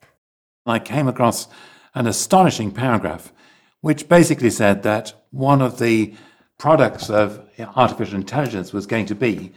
I 0.66 0.78
came 0.78 1.08
across 1.08 1.48
an 1.94 2.06
astonishing 2.06 2.70
paragraph 2.70 3.32
which 3.80 4.08
basically 4.08 4.50
said 4.50 4.82
that 4.82 5.14
one 5.30 5.62
of 5.62 5.78
the 5.78 6.14
products 6.60 7.08
of 7.08 7.42
artificial 7.74 8.16
intelligence 8.16 8.70
was 8.70 8.86
going 8.86 9.06
to 9.06 9.14
be 9.14 9.50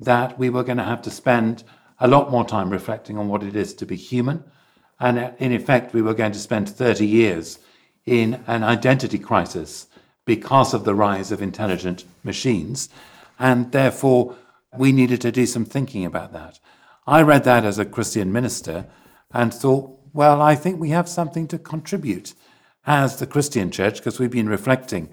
that 0.00 0.36
we 0.40 0.50
were 0.50 0.64
going 0.64 0.76
to 0.76 0.84
have 0.84 1.00
to 1.00 1.10
spend 1.10 1.62
a 2.00 2.08
lot 2.08 2.32
more 2.32 2.44
time 2.44 2.68
reflecting 2.68 3.16
on 3.16 3.28
what 3.28 3.44
it 3.44 3.54
is 3.54 3.72
to 3.72 3.86
be 3.86 3.94
human. 3.94 4.42
And 4.98 5.18
uh, 5.18 5.30
in 5.38 5.52
effect, 5.52 5.94
we 5.94 6.02
were 6.02 6.14
going 6.14 6.32
to 6.32 6.38
spend 6.38 6.68
30 6.68 7.06
years 7.06 7.60
in 8.06 8.42
an 8.48 8.64
identity 8.64 9.20
crisis 9.20 9.86
because 10.24 10.74
of 10.74 10.84
the 10.84 10.96
rise 10.96 11.30
of 11.30 11.40
intelligent 11.40 12.04
machines. 12.24 12.88
And 13.38 13.70
therefore, 13.70 14.34
we 14.76 14.90
needed 14.90 15.20
to 15.20 15.32
do 15.32 15.46
some 15.46 15.64
thinking 15.64 16.04
about 16.04 16.32
that. 16.32 16.58
I 17.06 17.22
read 17.22 17.44
that 17.44 17.64
as 17.64 17.78
a 17.78 17.84
Christian 17.84 18.32
minister 18.32 18.86
and 19.32 19.54
thought, 19.54 19.96
well, 20.12 20.42
I 20.42 20.56
think 20.56 20.80
we 20.80 20.90
have 20.90 21.08
something 21.08 21.46
to 21.48 21.58
contribute 21.58 22.34
as 22.84 23.16
the 23.16 23.26
Christian 23.28 23.70
church 23.70 23.98
because 23.98 24.18
we've 24.18 24.30
been 24.30 24.48
reflecting 24.48 25.08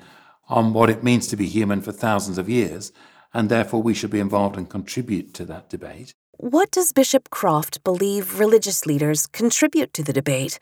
on 0.48 0.74
what 0.74 0.90
it 0.90 1.04
means 1.04 1.28
to 1.28 1.36
be 1.36 1.48
human 1.48 1.82
for 1.82 1.92
thousands 1.92 2.38
of 2.38 2.50
years, 2.50 2.92
and 3.34 3.50
therefore 3.50 3.82
we 3.82 3.94
should 3.94 4.12
be 4.12 4.20
involved 4.20 4.58
and 4.58 4.70
contribute 4.70 5.34
to 5.34 5.46
that 5.46 5.70
debate. 5.70 6.14
What 6.38 6.72
does 6.72 6.92
Bishop 6.92 7.30
Croft 7.30 7.84
believe 7.84 8.40
religious 8.40 8.86
leaders 8.86 9.28
contribute 9.28 9.94
to 9.94 10.04
the 10.04 10.14
debate? 10.14 10.60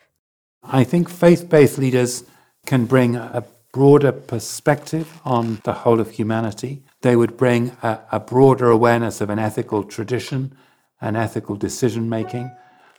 I 0.62 0.84
think 0.84 1.10
faith 1.10 1.48
based 1.48 1.78
leaders 1.78 2.24
can 2.64 2.86
bring 2.86 3.16
a 3.16 3.44
broader 3.72 4.12
perspective 4.12 5.20
on 5.24 5.60
the 5.64 5.72
whole 5.72 6.00
of 6.00 6.12
humanity. 6.12 6.82
They 7.02 7.16
would 7.16 7.36
bring 7.36 7.76
a, 7.82 7.98
a 8.12 8.20
broader 8.20 8.70
awareness 8.70 9.20
of 9.20 9.30
an 9.30 9.38
ethical 9.38 9.82
tradition 9.82 10.56
and 11.00 11.16
ethical 11.16 11.56
decision 11.56 12.08
making. 12.08 12.50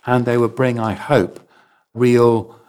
And 0.05 0.25
they 0.25 0.37
would 0.37 0.53
bring, 0.53 0.77
I 0.77 0.93
hope, 0.93 1.39
real 1.93 2.59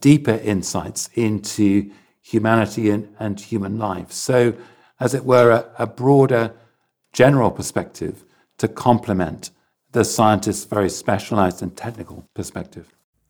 deeper 0.00 0.40
insights 0.42 1.08
into 1.14 1.90
humanity 2.22 2.88
and, 2.90 3.14
and 3.18 3.38
human 3.38 3.78
life. 3.78 4.12
So, 4.12 4.54
as 5.00 5.14
it 5.14 5.24
were, 5.24 5.50
a, 5.50 5.82
a 5.82 5.86
broader 5.86 6.54
general 7.12 7.50
perspective 7.50 8.24
to 8.58 8.68
complement 8.68 9.50
the 9.90 10.04
scientist's 10.04 10.64
very 10.64 10.88
specialized 10.88 11.62
and 11.62 11.76
technical 11.76 12.24
perspective. 12.34 12.88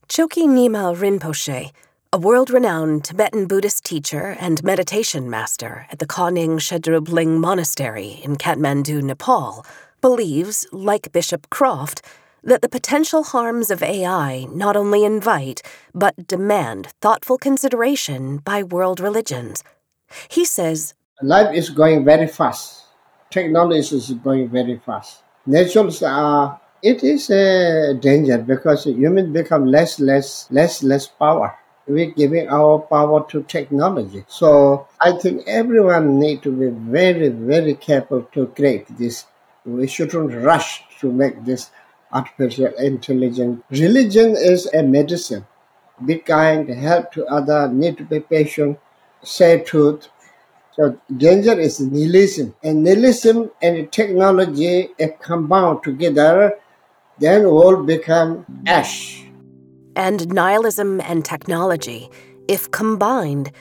Chokyi 0.09 0.47
Nyima 0.47 0.95
Rinpoche, 0.95 1.73
a 2.13 2.19
world 2.19 2.51
renowned 2.51 3.05
Tibetan 3.05 3.47
Buddhist 3.47 3.85
teacher 3.85 4.37
and 4.39 4.63
meditation 4.63 5.31
master 5.31 5.87
at 5.91 5.99
the 5.99 6.07
Ka-Nying 6.07 6.59
Shedrub 6.59 7.09
Monastery 7.39 8.21
in 8.23 8.37
Kathmandu, 8.37 9.03
Nepal, 9.03 9.65
believes, 10.03 10.67
like 10.71 11.13
Bishop 11.13 11.49
Croft, 11.49 12.03
that 12.45 12.63
the 12.63 12.69
potential 12.69 13.23
harms 13.23 13.71
of 13.71 13.83
AI 13.83 14.47
not 14.53 14.77
only 14.77 15.05
invite, 15.05 15.63
but 15.95 16.27
demand 16.27 16.89
thoughtful 17.01 17.39
consideration 17.39 18.39
by 18.39 18.63
world 18.63 19.01
religions. 19.01 19.63
He 20.29 20.45
says 20.45 20.95
Life 21.23 21.55
is 21.55 21.71
going 21.71 22.05
very 22.05 22.27
fast, 22.27 22.83
technology 23.31 23.97
is 23.97 24.11
going 24.11 24.49
very 24.49 24.81
fast. 24.85 25.23
Natures 25.47 26.03
are 26.03 26.61
it 26.83 27.05
is 27.05 27.31
a 27.31 27.95
danger 27.95 28.39
because 28.39 28.87
humans 28.87 29.33
become 29.33 29.67
less, 29.67 30.01
less, 30.01 30.51
less, 30.51 30.83
less 30.83 31.07
power. 31.07 31.57
We're 31.87 32.11
giving 32.11 32.49
our 32.49 32.81
power 32.81 33.25
to 33.31 33.43
technology. 33.45 34.25
So 34.27 34.89
I 35.01 35.13
think 35.13 35.47
everyone 35.47 36.19
need 36.19 36.43
to 36.43 36.51
be 36.51 36.69
very, 36.91 37.29
very 37.29 37.75
careful 37.75 38.23
to 38.33 38.47
create 38.49 38.87
this. 38.99 39.27
We 39.65 39.87
shouldn't 39.87 40.35
rush 40.35 40.83
to 41.01 41.13
make 41.13 41.45
this 41.45 41.71
artificial 42.13 42.73
intelligence. 42.79 43.63
Religion 43.71 44.37
is 44.37 44.67
a 44.75 44.83
medicine. 44.83 45.47
Be 46.05 46.19
kind, 46.19 46.69
help 46.69 47.13
to 47.13 47.27
other, 47.27 47.69
need 47.69 47.97
to 47.99 48.05
be 48.05 48.21
patient, 48.21 48.79
say 49.23 49.63
truth. 49.63 50.09
So 50.75 50.99
danger 51.17 51.59
is 51.59 51.81
nihilism. 51.81 52.55
And 52.63 52.83
nihilism 52.83 53.51
and 53.61 53.91
technology 53.93 54.89
combine 55.21 55.81
together, 55.83 56.55
then 57.19 57.45
all 57.45 57.77
become 57.77 58.47
ash. 58.67 59.25
And 59.95 60.33
nihilism 60.33 61.01
and 61.03 61.25
technology, 61.25 62.11
if 62.49 62.71
combined, 62.71 63.53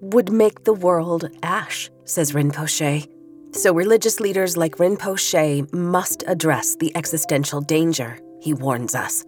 would 0.00 0.30
make 0.32 0.64
the 0.64 0.72
world 0.72 1.28
ash, 1.42 1.90
says 2.04 2.32
Rinpoche. 2.32 3.08
So, 3.52 3.74
religious 3.74 4.20
leaders 4.20 4.56
like 4.56 4.76
Rinpoche 4.76 5.72
must 5.72 6.22
address 6.28 6.76
the 6.76 6.96
existential 6.96 7.60
danger, 7.60 8.18
he 8.40 8.54
warns 8.54 8.94
us. 8.94 9.24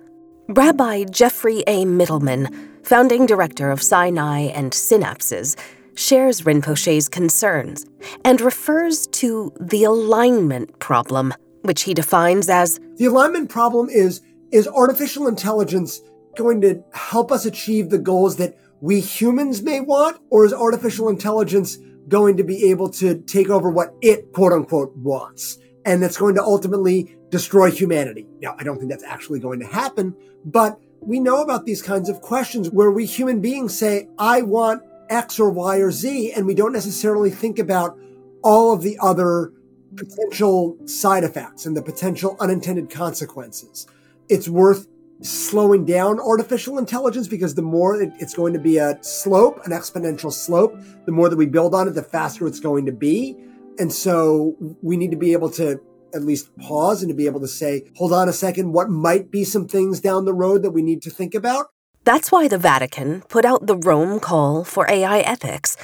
Rabbi 0.48 1.04
Geoffrey 1.04 1.64
A. 1.66 1.84
Mitelman, 1.84 2.86
founding 2.86 3.26
director 3.26 3.72
of 3.72 3.82
Sinai 3.82 4.42
and 4.42 4.72
Synapses, 4.72 5.58
shares 5.94 6.42
Rinpoche's 6.42 7.08
concerns 7.08 7.84
and 8.24 8.40
refers 8.40 9.08
to 9.08 9.52
the 9.60 9.84
alignment 9.84 10.78
problem, 10.78 11.34
which 11.62 11.82
he 11.82 11.92
defines 11.92 12.48
as 12.48 12.78
The 12.98 13.06
alignment 13.06 13.50
problem 13.50 13.88
is 13.88 14.20
is 14.52 14.68
artificial 14.68 15.26
intelligence 15.26 16.00
going 16.36 16.60
to 16.60 16.84
help 16.92 17.32
us 17.32 17.44
achieve 17.44 17.90
the 17.90 17.98
goals 17.98 18.36
that 18.36 18.56
we 18.80 19.00
humans 19.00 19.62
may 19.62 19.80
want, 19.80 20.18
or 20.30 20.44
is 20.44 20.52
artificial 20.52 21.08
intelligence 21.08 21.78
going 22.12 22.36
to 22.36 22.44
be 22.44 22.70
able 22.70 22.90
to 22.90 23.18
take 23.22 23.48
over 23.48 23.70
what 23.70 23.94
it 24.02 24.32
quote 24.34 24.52
unquote 24.52 24.94
wants. 24.94 25.58
And 25.84 26.02
that's 26.02 26.18
going 26.18 26.34
to 26.36 26.42
ultimately 26.42 27.16
destroy 27.30 27.70
humanity. 27.70 28.28
Now, 28.40 28.54
I 28.58 28.64
don't 28.64 28.78
think 28.78 28.90
that's 28.90 29.02
actually 29.02 29.40
going 29.40 29.58
to 29.60 29.66
happen, 29.66 30.14
but 30.44 30.78
we 31.00 31.18
know 31.18 31.42
about 31.42 31.64
these 31.64 31.80
kinds 31.80 32.10
of 32.10 32.20
questions 32.20 32.70
where 32.70 32.90
we 32.90 33.06
human 33.06 33.40
beings 33.40 33.76
say, 33.76 34.08
I 34.18 34.42
want 34.42 34.82
X 35.08 35.40
or 35.40 35.50
Y 35.50 35.78
or 35.78 35.90
Z, 35.90 36.32
and 36.32 36.46
we 36.46 36.54
don't 36.54 36.72
necessarily 36.72 37.30
think 37.30 37.58
about 37.58 37.98
all 38.44 38.72
of 38.72 38.82
the 38.82 38.98
other 39.00 39.52
potential 39.96 40.76
side 40.86 41.24
effects 41.24 41.64
and 41.64 41.76
the 41.76 41.82
potential 41.82 42.36
unintended 42.38 42.90
consequences. 42.90 43.86
It's 44.28 44.48
worth 44.48 44.86
slowing 45.22 45.84
down 45.84 46.20
artificial 46.20 46.78
intelligence 46.78 47.28
because 47.28 47.54
the 47.54 47.62
more 47.62 48.00
it, 48.00 48.12
it's 48.18 48.34
going 48.34 48.52
to 48.52 48.58
be 48.58 48.78
a 48.78 48.98
slope, 49.02 49.64
an 49.64 49.72
exponential 49.72 50.32
slope, 50.32 50.76
the 51.06 51.12
more 51.12 51.28
that 51.28 51.36
we 51.36 51.46
build 51.46 51.74
on 51.74 51.88
it, 51.88 51.92
the 51.92 52.02
faster 52.02 52.46
it's 52.46 52.60
going 52.60 52.86
to 52.86 52.92
be. 52.92 53.36
And 53.78 53.92
so 53.92 54.56
we 54.82 54.96
need 54.96 55.10
to 55.12 55.16
be 55.16 55.32
able 55.32 55.50
to 55.50 55.80
at 56.14 56.22
least 56.22 56.54
pause 56.58 57.02
and 57.02 57.08
to 57.08 57.14
be 57.14 57.26
able 57.26 57.40
to 57.40 57.48
say, 57.48 57.90
hold 57.96 58.12
on 58.12 58.28
a 58.28 58.32
second, 58.32 58.72
what 58.72 58.90
might 58.90 59.30
be 59.30 59.44
some 59.44 59.66
things 59.66 60.00
down 60.00 60.24
the 60.24 60.34
road 60.34 60.62
that 60.62 60.70
we 60.70 60.82
need 60.82 61.02
to 61.02 61.10
think 61.10 61.34
about? 61.34 61.66
That's 62.04 62.32
why 62.32 62.48
the 62.48 62.58
Vatican 62.58 63.22
put 63.22 63.44
out 63.44 63.66
the 63.66 63.76
Rome 63.76 64.20
Call 64.20 64.64
for 64.64 64.90
AI 64.90 65.20
Ethics 65.20 65.76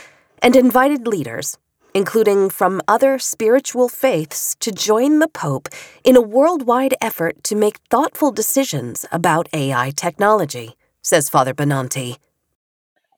and 0.43 0.57
invited 0.57 1.07
leaders, 1.07 1.59
including 1.99 2.49
from 2.49 2.81
other 2.87 3.19
spiritual 3.19 3.89
faiths, 3.89 4.55
to 4.61 4.71
join 4.71 5.19
the 5.19 5.33
Pope 5.45 5.69
in 6.05 6.15
a 6.15 6.27
worldwide 6.37 6.95
effort 7.01 7.35
to 7.49 7.57
make 7.57 7.79
thoughtful 7.91 8.31
decisions 8.31 9.05
about 9.11 9.49
AI 9.53 9.91
technology, 9.91 10.69
says 11.03 11.29
Father 11.29 11.53
Benanti. 11.53 12.11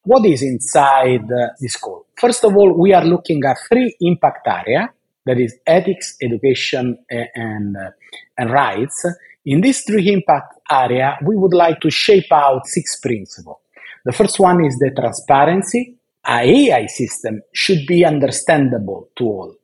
What 0.05 0.25
is 0.25 0.43
inside 0.43 1.27
uh, 1.31 1.49
this 1.61 1.77
call? 1.77 2.07
First 2.19 2.43
of 2.43 2.57
all, 2.57 2.73
we 2.73 2.95
are 2.95 3.05
looking 3.05 3.43
at 3.45 3.59
three 3.69 3.95
impact 4.01 4.49
areas 4.49 4.89
that 5.27 5.39
is 5.39 5.53
ethics, 5.67 6.17
education, 6.23 6.97
and, 7.11 7.77
uh, 7.77 7.91
and 8.39 8.51
rights. 8.51 9.05
In 9.45 9.61
these 9.61 9.83
three 9.83 10.11
impact 10.11 10.55
area, 10.71 11.19
we 11.23 11.37
would 11.37 11.53
like 11.53 11.81
to 11.81 11.91
shape 11.91 12.33
out 12.33 12.67
six 12.67 12.99
principles. 12.99 13.59
The 14.07 14.13
first 14.13 14.41
one 14.41 14.65
is 14.65 14.79
the 14.79 14.91
transparency. 14.99 16.00
A 16.27 16.41
AI 16.43 16.87
system 16.87 17.41
should 17.53 17.87
be 17.87 18.05
understandable 18.05 19.09
to 19.17 19.25
all. 19.25 19.55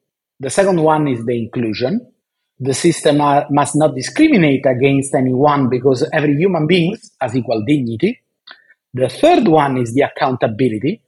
The 0.41 0.51
second 0.51 0.81
one 0.81 1.07
is 1.09 1.25
the 1.25 1.39
inclusion. 1.39 2.13
The 2.59 2.73
system 2.75 3.21
are, 3.21 3.47
must 3.51 3.77
not 3.77 3.95
discriminate 3.95 4.65
against 4.67 5.15
anyone 5.15 5.69
because 5.69 6.09
every 6.13 6.37
human 6.37 6.67
being 6.67 6.97
has 7.21 7.37
equal 7.37 7.63
dignity. 7.67 8.21
The 8.95 9.09
third 9.11 9.47
one 9.47 9.77
is 9.77 9.93
the 9.93 10.03
accountability. 10.03 11.03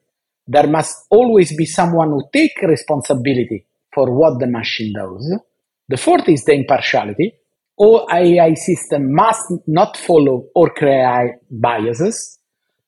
There 0.46 0.66
must 0.66 1.06
always 1.10 1.56
be 1.56 1.64
someone 1.64 2.10
who 2.10 2.22
take 2.32 2.60
responsibility 2.62 3.64
for 3.94 4.12
what 4.12 4.38
the 4.40 4.46
machine 4.46 4.92
does. 4.94 5.40
The 5.88 5.96
fourth 5.96 6.28
is 6.28 6.44
the 6.44 6.52
impartiality. 6.52 7.32
All 7.76 8.06
AI 8.12 8.52
system 8.54 9.14
must 9.14 9.52
not 9.66 9.96
follow 9.96 10.46
or 10.54 10.70
create 10.70 11.36
biases. 11.50 12.38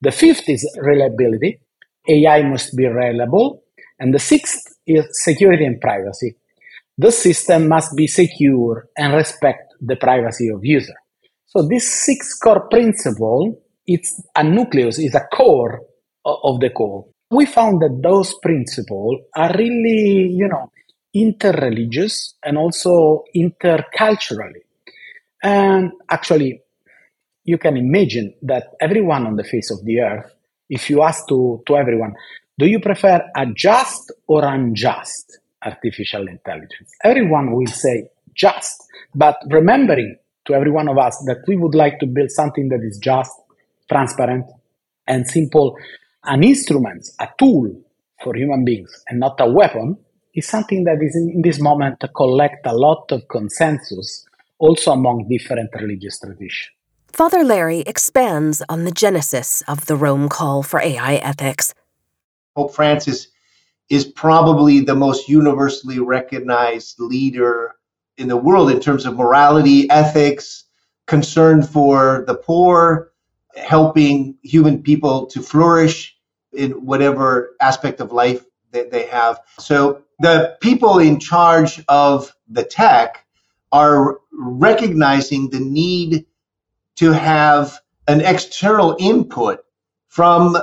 The 0.02 0.10
fifth 0.10 0.48
is 0.48 0.70
reliability. 0.80 1.60
AI 2.10 2.42
must 2.42 2.76
be 2.76 2.86
reliable. 2.86 3.62
And 3.98 4.12
the 4.14 4.18
sixth 4.18 4.62
is 4.86 5.06
security 5.12 5.64
and 5.64 5.80
privacy. 5.80 6.36
The 6.98 7.12
system 7.12 7.68
must 7.68 7.96
be 7.96 8.06
secure 8.06 8.88
and 8.96 9.14
respect 9.14 9.72
the 9.80 9.96
privacy 9.96 10.48
of 10.48 10.64
user. 10.64 10.94
So 11.46 11.66
this 11.66 11.90
six 12.04 12.38
core 12.38 12.68
principle, 12.68 13.60
it's 13.86 14.22
a 14.36 14.44
nucleus, 14.44 14.98
is 14.98 15.14
a 15.14 15.26
core 15.32 15.80
of 16.24 16.60
the 16.60 16.70
core. 16.70 17.06
We 17.30 17.46
found 17.46 17.80
that 17.80 18.00
those 18.02 18.34
principles 18.42 19.20
are 19.36 19.52
really, 19.56 20.28
you 20.32 20.48
know, 20.48 20.70
interreligious 21.16 22.34
and 22.44 22.58
also 22.58 23.24
interculturally. 23.34 24.62
And 25.42 25.92
actually, 26.08 26.62
you 27.44 27.58
can 27.58 27.76
imagine 27.76 28.34
that 28.42 28.74
everyone 28.80 29.26
on 29.26 29.36
the 29.36 29.44
face 29.44 29.70
of 29.70 29.84
the 29.84 30.00
earth, 30.00 30.32
if 30.70 30.88
you 30.88 31.02
ask 31.02 31.28
to, 31.28 31.62
to 31.66 31.76
everyone, 31.76 32.14
do 32.58 32.66
you 32.66 32.80
prefer 32.80 33.20
a 33.36 33.46
just 33.46 34.12
or 34.26 34.44
unjust 34.44 35.38
artificial 35.62 36.26
intelligence? 36.28 36.90
Everyone 37.04 37.52
will 37.52 37.66
say 37.66 38.08
just, 38.34 38.82
but 39.14 39.36
remembering 39.48 40.16
to 40.46 40.54
every 40.54 40.70
one 40.70 40.88
of 40.88 40.96
us 40.96 41.22
that 41.26 41.42
we 41.46 41.56
would 41.56 41.74
like 41.74 41.98
to 41.98 42.06
build 42.06 42.30
something 42.30 42.68
that 42.68 42.80
is 42.82 42.98
just, 42.98 43.32
transparent, 43.88 44.46
and 45.06 45.26
simple, 45.28 45.76
an 46.24 46.44
instrument, 46.44 47.06
a 47.18 47.28
tool 47.38 47.82
for 48.22 48.34
human 48.34 48.64
beings, 48.64 48.90
and 49.08 49.18
not 49.20 49.40
a 49.40 49.50
weapon, 49.50 49.98
is 50.34 50.46
something 50.46 50.84
that 50.84 50.98
is 51.02 51.16
in, 51.16 51.30
in 51.30 51.42
this 51.42 51.60
moment 51.60 51.98
to 52.00 52.08
collect 52.08 52.64
a 52.66 52.74
lot 52.74 53.10
of 53.10 53.26
consensus 53.28 54.26
also 54.58 54.92
among 54.92 55.26
different 55.28 55.70
religious 55.74 56.20
traditions. 56.20 56.70
Father 57.12 57.44
Larrey 57.44 57.82
expands 57.86 58.62
on 58.68 58.84
the 58.84 58.90
genesis 58.90 59.62
of 59.66 59.86
the 59.86 59.96
Rome 59.96 60.28
call 60.28 60.62
for 60.62 60.80
AI 60.80 61.16
ethics. 61.16 61.74
Pope 62.54 62.74
Francis 62.74 63.28
is 63.88 64.04
probably 64.04 64.80
the 64.80 64.94
most 64.94 65.28
universally 65.28 65.98
recognized 65.98 67.00
leader 67.00 67.74
in 68.16 68.28
the 68.28 68.36
world 68.36 68.70
in 68.70 68.80
terms 68.80 69.06
of 69.06 69.16
morality, 69.16 69.90
ethics, 69.90 70.64
concern 71.06 71.62
for 71.62 72.24
the 72.26 72.34
poor, 72.34 73.10
helping 73.56 74.36
human 74.42 74.82
people 74.82 75.26
to 75.26 75.42
flourish 75.42 76.16
in 76.52 76.70
whatever 76.86 77.56
aspect 77.60 78.00
of 78.00 78.12
life 78.12 78.44
that 78.70 78.92
they 78.92 79.06
have. 79.06 79.40
So 79.58 80.02
the 80.20 80.56
people 80.60 81.00
in 81.00 81.18
charge 81.18 81.82
of 81.88 82.32
the 82.48 82.62
tech 82.62 83.26
are 83.72 84.20
recognizing 84.32 85.50
the 85.50 85.60
need 85.60 86.26
to 87.00 87.12
have 87.12 87.78
an 88.08 88.20
external 88.20 88.94
input 89.00 89.60
from 90.08 90.54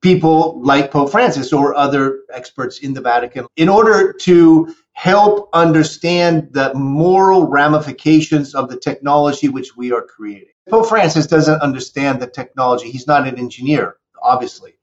people 0.00 0.62
like 0.62 0.92
Pope 0.92 1.10
Francis 1.10 1.52
or 1.52 1.74
other 1.74 2.20
experts 2.32 2.78
in 2.78 2.94
the 2.94 3.00
Vatican 3.00 3.46
in 3.56 3.68
order 3.68 4.12
to 4.12 4.72
help 4.92 5.48
understand 5.52 6.48
the 6.52 6.72
moral 6.74 7.48
ramifications 7.48 8.54
of 8.54 8.68
the 8.70 8.76
technology 8.76 9.48
which 9.48 9.76
we 9.76 9.90
are 9.90 10.02
creating. 10.02 10.54
Pope 10.70 10.88
Francis 10.88 11.26
doesn't 11.26 11.60
understand 11.60 12.20
the 12.22 12.28
technology. 12.28 12.88
He's 12.88 13.08
not 13.08 13.26
an 13.26 13.36
engineer, 13.36 13.96
obviously 14.22 14.74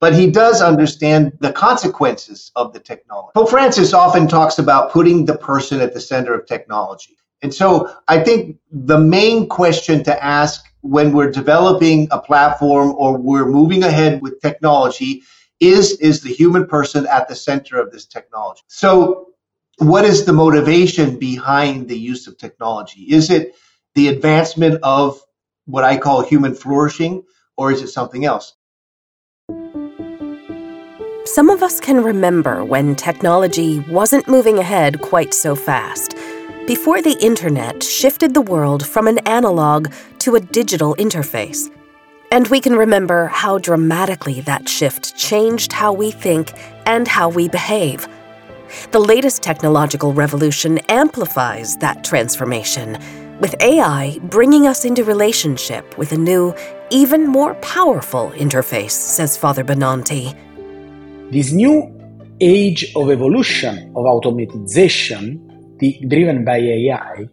but 0.00 0.14
he 0.14 0.30
does 0.30 0.62
understand 0.62 1.36
the 1.40 1.52
consequences 1.52 2.52
of 2.54 2.72
the 2.72 2.78
technology. 2.78 3.32
Pope 3.34 3.50
Francis 3.50 3.92
often 3.92 4.28
talks 4.28 4.60
about 4.60 4.92
putting 4.92 5.24
the 5.24 5.36
person 5.36 5.80
at 5.80 5.92
the 5.92 6.00
center 6.00 6.32
of 6.34 6.46
technology. 6.46 7.16
And 7.42 7.54
so 7.54 7.92
I 8.08 8.20
think 8.20 8.58
the 8.70 8.98
main 8.98 9.48
question 9.48 10.02
to 10.04 10.24
ask 10.24 10.64
when 10.80 11.12
we're 11.12 11.30
developing 11.30 12.08
a 12.10 12.20
platform 12.20 12.94
or 12.96 13.16
we're 13.16 13.46
moving 13.46 13.82
ahead 13.84 14.22
with 14.22 14.40
technology 14.40 15.22
is 15.60 15.92
is 15.98 16.22
the 16.22 16.32
human 16.32 16.66
person 16.66 17.06
at 17.06 17.28
the 17.28 17.34
center 17.34 17.80
of 17.80 17.90
this 17.90 18.06
technology. 18.06 18.62
So 18.68 19.28
what 19.78 20.04
is 20.04 20.24
the 20.24 20.32
motivation 20.32 21.18
behind 21.18 21.88
the 21.88 21.98
use 21.98 22.26
of 22.26 22.36
technology? 22.38 23.02
Is 23.02 23.30
it 23.30 23.54
the 23.94 24.08
advancement 24.08 24.80
of 24.82 25.20
what 25.66 25.84
I 25.84 25.96
call 25.98 26.22
human 26.22 26.54
flourishing 26.54 27.24
or 27.56 27.70
is 27.72 27.82
it 27.82 27.88
something 27.88 28.24
else? 28.24 28.54
Some 31.24 31.50
of 31.50 31.62
us 31.62 31.78
can 31.78 32.02
remember 32.02 32.64
when 32.64 32.96
technology 32.96 33.80
wasn't 33.80 34.26
moving 34.28 34.58
ahead 34.58 35.02
quite 35.02 35.34
so 35.34 35.54
fast, 35.54 36.16
before 36.68 37.00
the 37.00 37.16
internet 37.24 37.82
shifted 37.82 38.34
the 38.34 38.42
world 38.42 38.86
from 38.86 39.08
an 39.08 39.16
analog 39.26 39.90
to 40.18 40.34
a 40.34 40.40
digital 40.40 40.94
interface. 40.96 41.74
And 42.30 42.46
we 42.48 42.60
can 42.60 42.74
remember 42.74 43.28
how 43.28 43.56
dramatically 43.56 44.42
that 44.42 44.68
shift 44.68 45.16
changed 45.16 45.72
how 45.72 45.94
we 45.94 46.10
think 46.10 46.52
and 46.84 47.08
how 47.08 47.30
we 47.30 47.48
behave. 47.48 48.06
The 48.90 48.98
latest 48.98 49.42
technological 49.42 50.12
revolution 50.12 50.76
amplifies 50.90 51.78
that 51.78 52.04
transformation, 52.04 52.98
with 53.40 53.54
AI 53.62 54.18
bringing 54.24 54.66
us 54.66 54.84
into 54.84 55.04
relationship 55.04 55.96
with 55.96 56.12
a 56.12 56.18
new, 56.18 56.54
even 56.90 57.26
more 57.26 57.54
powerful 57.76 58.30
interface, 58.32 58.90
says 58.90 59.38
Father 59.38 59.64
Benanti. 59.64 60.36
This 61.32 61.50
new 61.50 61.90
age 62.42 62.92
of 62.94 63.10
evolution 63.10 63.90
of 63.96 64.04
automatization, 64.04 65.47
the, 65.78 65.98
driven 66.08 66.44
by 66.44 66.58
AI, 66.58 67.28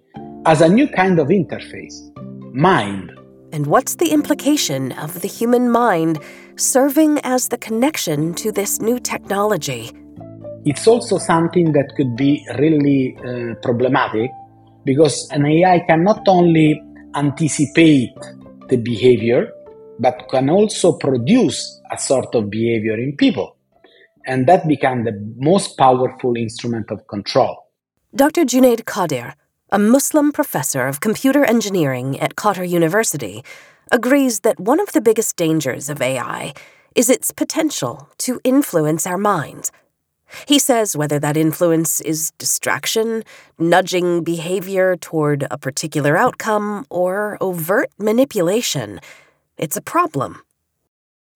as 0.45 0.61
a 0.61 0.69
new 0.69 0.87
kind 0.87 1.19
of 1.19 1.27
interface 1.27 1.95
mind. 2.53 3.11
And 3.51 3.67
what's 3.67 3.95
the 3.95 4.11
implication 4.11 4.91
of 4.93 5.21
the 5.21 5.27
human 5.27 5.71
mind 5.71 6.19
serving 6.55 7.19
as 7.23 7.49
the 7.49 7.57
connection 7.57 8.33
to 8.35 8.51
this 8.51 8.79
new 8.79 8.99
technology? 8.99 9.91
It's 10.65 10.87
also 10.87 11.17
something 11.17 11.73
that 11.73 11.93
could 11.95 12.15
be 12.15 12.45
really 12.57 13.17
uh, 13.19 13.55
problematic 13.61 14.31
because 14.83 15.29
an 15.31 15.45
AI 15.45 15.79
can 15.87 16.03
not 16.03 16.27
only 16.27 16.81
anticipate 17.15 18.13
the 18.69 18.77
behavior, 18.77 19.51
but 19.99 20.27
can 20.29 20.49
also 20.49 20.97
produce 20.97 21.81
a 21.91 21.97
sort 21.97 22.33
of 22.35 22.49
behavior 22.49 22.97
in 22.97 23.15
people 23.15 23.55
and 24.25 24.47
that 24.47 24.67
became 24.67 25.03
the 25.03 25.13
most 25.37 25.77
powerful 25.77 26.35
instrument 26.35 26.89
of 26.91 27.07
control. 27.07 27.64
Dr. 28.15 28.45
Junaid 28.45 28.85
Qadir, 28.85 29.33
a 29.73 29.77
Muslim 29.77 30.31
professor 30.31 30.87
of 30.87 31.01
computer 31.01 31.43
engineering 31.43 32.17
at 32.21 32.35
Qatar 32.35 32.65
University, 32.65 33.43
agrees 33.91 34.39
that 34.39 34.57
one 34.57 34.79
of 34.79 34.93
the 34.93 35.01
biggest 35.01 35.35
dangers 35.35 35.89
of 35.89 36.01
AI 36.01 36.53
is 36.95 37.09
its 37.09 37.33
potential 37.33 38.07
to 38.19 38.39
influence 38.45 39.05
our 39.05 39.17
minds. 39.17 39.69
He 40.47 40.59
says 40.59 40.95
whether 40.95 41.19
that 41.19 41.35
influence 41.35 41.99
is 41.99 42.31
distraction, 42.37 43.25
nudging 43.59 44.23
behavior 44.23 44.95
toward 44.95 45.45
a 45.51 45.57
particular 45.57 46.15
outcome, 46.15 46.85
or 46.89 47.37
overt 47.41 47.89
manipulation, 47.99 49.01
it's 49.57 49.75
a 49.75 49.81
problem. 49.81 50.41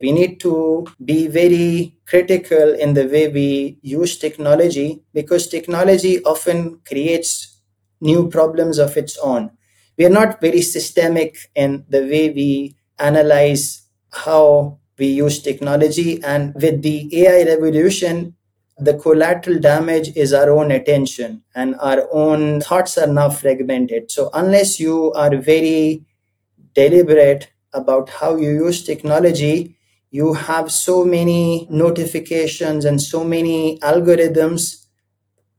We 0.02 0.12
need 0.14 0.40
to 0.42 0.88
be 1.04 1.28
very 1.28 1.96
critical 2.08 2.74
in 2.74 2.94
the 2.94 3.06
way 3.08 3.28
we 3.28 3.78
use 3.82 4.18
technology 4.18 5.04
because 5.14 5.48
technology 5.48 6.24
often 6.24 6.80
creates 6.88 7.58
new 8.00 8.30
problems 8.30 8.78
of 8.78 8.96
its 8.96 9.18
own. 9.18 9.52
We 9.98 10.06
are 10.06 10.10
not 10.10 10.40
very 10.40 10.62
systemic 10.62 11.38
in 11.56 11.84
the 11.90 12.02
way 12.02 12.30
we 12.30 12.76
analyze 12.98 13.82
how 14.12 14.80
we 14.98 15.08
use 15.08 15.42
technology. 15.42 16.24
And 16.24 16.54
with 16.56 16.82
the 16.82 17.10
AI 17.26 17.44
revolution, 17.44 18.36
the 18.78 18.94
collateral 18.94 19.60
damage 19.60 20.16
is 20.16 20.32
our 20.32 20.50
own 20.52 20.72
attention 20.72 21.44
and 21.54 21.76
our 21.82 22.08
own 22.14 22.62
thoughts 22.62 22.98
are 22.98 23.08
now 23.08 23.30
fragmented. 23.30 24.10
So, 24.10 24.30
unless 24.34 24.80
you 24.80 25.12
are 25.12 25.36
very 25.36 26.06
deliberate 26.74 27.52
about 27.74 28.10
how 28.10 28.36
you 28.38 28.52
use 28.52 28.84
technology, 28.84 29.76
you 30.12 30.34
have 30.34 30.72
so 30.72 31.06
many 31.06 31.68
notifications 31.70 32.86
and 32.86 33.02
so 33.02 33.24
many 33.24 33.78
algorithms 33.80 34.86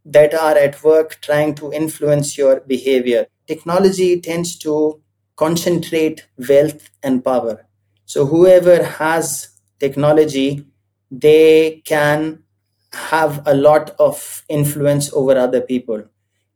that 0.05 0.35
are 0.35 0.57
at 0.57 0.83
work 0.83 1.19
trying 1.21 1.55
to 1.55 1.73
influence 1.73 2.37
your 2.37 2.61
behavior. 2.61 3.27
Technology 3.47 4.21
tends 4.21 4.59
to 4.59 5.01
concentrate 5.37 6.27
wealth 6.49 6.91
and 7.03 7.25
power. 7.25 7.67
So, 8.07 8.27
whoever 8.27 8.83
has 8.85 9.51
technology, 9.79 10.67
they 11.11 11.83
can 11.85 12.43
have 12.93 13.47
a 13.47 13.55
lot 13.55 13.91
of 13.99 14.45
influence 14.49 15.13
over 15.13 15.37
other 15.39 15.61
people. 15.61 16.05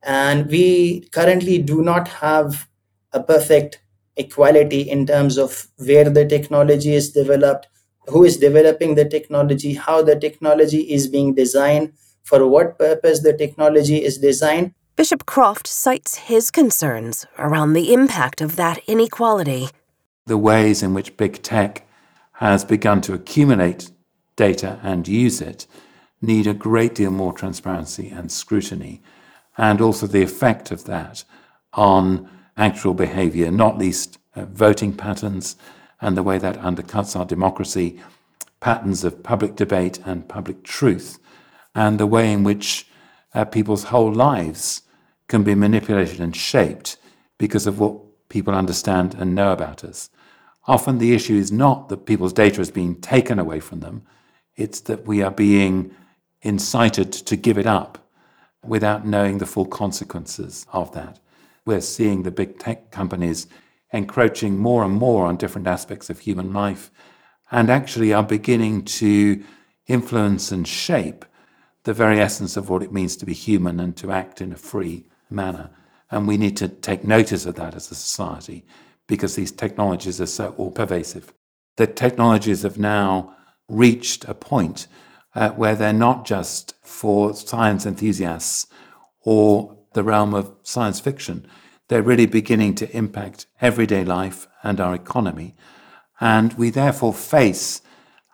And 0.03 0.47
we 0.51 1.09
currently 1.13 1.59
do 1.59 1.83
not 1.83 2.09
have 2.09 2.69
a 3.13 3.23
perfect 3.23 3.81
equality 4.17 4.83
in 4.83 5.07
terms 5.07 5.39
of 5.39 5.69
where 5.77 6.11
the 6.11 6.27
technology 6.27 6.95
is 6.95 7.13
developed, 7.13 7.69
who 8.09 8.25
is 8.25 8.37
developing 8.37 8.95
the 8.95 9.05
technology, 9.05 9.75
how 9.75 10.03
the 10.03 10.19
technology 10.19 10.81
is 10.93 11.09
being 11.09 11.35
designed, 11.35 11.93
for 12.23 12.47
what 12.47 12.79
purpose 12.79 13.21
the 13.21 13.37
technology 13.37 14.03
is 14.03 14.19
designed. 14.19 14.75
Bishop 14.97 15.27
Croft 15.27 15.67
cites 15.67 16.17
his 16.17 16.51
concerns 16.51 17.27
around 17.39 17.73
the 17.73 17.93
impact 17.93 18.41
of 18.41 18.57
that 18.57 18.79
inequality. 18.87 19.69
The 20.27 20.39
ways 20.39 20.83
in 20.83 20.95
which 20.95 21.17
big 21.17 21.43
tech 21.43 21.87
has 22.35 22.65
begun 22.65 23.01
to 23.03 23.13
accumulate 23.13 23.91
data 24.37 24.79
and 24.83 25.07
use 25.07 25.41
it 25.41 25.67
need 26.23 26.47
a 26.47 26.55
great 26.55 26.95
deal 26.95 27.11
more 27.11 27.33
transparency 27.33 28.09
and 28.09 28.33
scrutiny, 28.33 29.03
and 29.59 29.81
also 29.81 30.07
the 30.07 30.23
effect 30.23 30.71
of 30.71 30.85
that 30.85 31.25
on 31.75 32.29
actual 32.57 32.95
behavior, 32.95 33.51
not 33.51 33.79
least 33.79 34.19
uh, 34.35 34.45
voting 34.47 34.93
patterns 34.97 35.57
and 36.01 36.17
the 36.17 36.23
way 36.23 36.39
that 36.39 36.61
undercuts 36.61 37.17
our 37.17 37.25
democracy, 37.25 38.01
patterns 38.61 39.05
of 39.05 39.23
public 39.23 39.57
debate 39.57 39.99
and 40.05 40.29
public 40.29 40.63
truth, 40.63 41.19
and 41.75 41.99
the 41.99 42.07
way 42.07 42.33
in 42.33 42.45
which 42.45 42.87
uh, 43.35 43.45
people's 43.45 43.85
whole 43.85 44.13
lives 44.13 44.83
can 45.29 45.43
be 45.43 45.55
manipulated 45.55 46.21
and 46.21 46.37
shaped 46.37 46.97
because 47.39 47.67
of 47.67 47.79
what 47.81 48.29
people 48.29 48.55
understand 48.55 49.15
and 49.15 49.35
know 49.35 49.53
about 49.53 49.85
us. 49.85 50.11
Often 50.67 50.99
the 50.99 51.15
issue 51.15 51.37
is 51.37 51.53
not 51.53 51.89
that 51.89 52.07
people's 52.07 52.33
data 52.33 52.61
is 52.61 52.71
being 52.71 53.01
taken 53.01 53.39
away 53.39 53.61
from 53.61 53.81
them, 53.81 54.03
it's 54.57 54.81
that 54.81 55.07
we 55.07 55.23
are 55.23 55.31
being 55.31 55.95
incited 56.43 57.13
to 57.13 57.37
give 57.37 57.59
it 57.59 57.67
up 57.67 57.99
without 58.63 59.07
knowing 59.07 59.39
the 59.39 59.47
full 59.47 59.67
consequences 59.67 60.67
of 60.73 60.93
that. 60.93 61.19
We're 61.67 61.81
seeing 61.81 62.23
the 62.23 62.31
big 62.31 62.59
tech 62.59 62.91
companies 62.91 63.47
encroaching 63.95 64.59
more 64.59 64.85
and 64.85 64.93
more 64.93 65.25
on 65.25 65.37
different 65.37 65.69
aspects 65.69 66.11
of 66.11 66.19
human 66.19 66.53
life 66.53 66.91
and 67.53 67.71
actually 67.71 68.13
are 68.13 68.25
beginning 68.25 68.85
to 68.85 69.43
influence 69.87 70.51
and 70.51 70.67
shape 70.67 71.25
the 71.85 71.95
very 71.95 72.19
essence 72.19 72.57
of 72.57 72.69
what 72.69 72.83
it 72.83 72.93
means 72.93 73.17
to 73.17 73.25
be 73.25 73.33
human 73.33 73.79
and 73.79 73.97
to 73.97 74.11
act 74.11 74.41
in 74.41 74.53
a 74.53 74.57
free 74.57 75.07
manner. 75.31 75.71
And 76.11 76.27
we 76.27 76.37
need 76.37 76.57
to 76.57 76.69
take 76.69 77.05
notice 77.05 77.47
of 77.47 77.55
that 77.55 77.77
as 77.77 77.91
a 77.91 77.95
society 77.95 78.65
because 79.07 79.37
these 79.37 79.53
technologies 79.53 80.21
are 80.21 80.27
so 80.27 80.55
all 80.57 80.73
pervasive. 80.73 81.33
The 81.77 81.87
technologies 81.87 82.63
have 82.63 82.79
now 82.79 83.37
reached 83.69 84.25
a 84.25 84.35
point 84.35 84.89
uh, 85.37 85.51
where 85.51 85.77
they're 85.77 85.93
not 85.93 86.25
just 86.25 86.75
for 86.83 87.33
science 87.35 87.87
enthusiasts 87.87 88.67
or 89.21 89.77
the 89.93 90.03
realm 90.03 90.35
of 90.35 90.53
science 90.63 90.99
fiction. 90.99 91.47
They're 91.89 92.03
really 92.03 92.27
beginning 92.27 92.75
to 92.77 92.97
impact 92.97 93.47
everyday 93.61 94.05
life 94.05 94.47
and 94.63 94.81
our 94.81 94.95
economy. 94.95 95.55
And 96.21 96.55
we 96.55 96.71
therefore 96.71 97.13
face, 97.13 97.83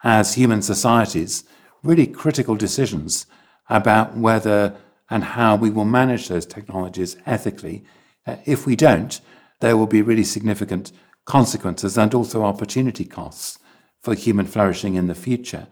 as 0.05 0.35
human 0.35 0.63
societies, 0.63 1.45
really 1.83 2.07
critical 2.07 2.57
decisions 2.57 3.27
about 3.69 4.17
whether 4.17 4.77
and 5.09 5.25
how 5.25 5.57
we 5.57 5.71
will 5.71 5.85
manage 5.85 6.29
those 6.29 6.47
technologies 6.47 7.17
ethically. 7.27 7.85
Uh, 8.27 8.37
if 8.45 8.67
we 8.67 8.77
don't, 8.77 9.21
there 9.61 9.77
will 9.77 9.87
be 9.87 10.03
really 10.03 10.25
significant 10.25 10.93
consequences 11.25 11.99
and 11.99 12.15
also 12.15 12.45
opportunity 12.45 13.05
costs 13.05 13.59
for 14.01 14.15
human 14.15 14.47
flourishing 14.47 14.95
in 14.95 15.09
the 15.09 15.15
future. 15.15 15.67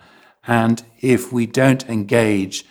And 0.47 0.83
if 1.01 1.33
we 1.33 1.47
don't 1.47 1.89
engage 1.89 2.65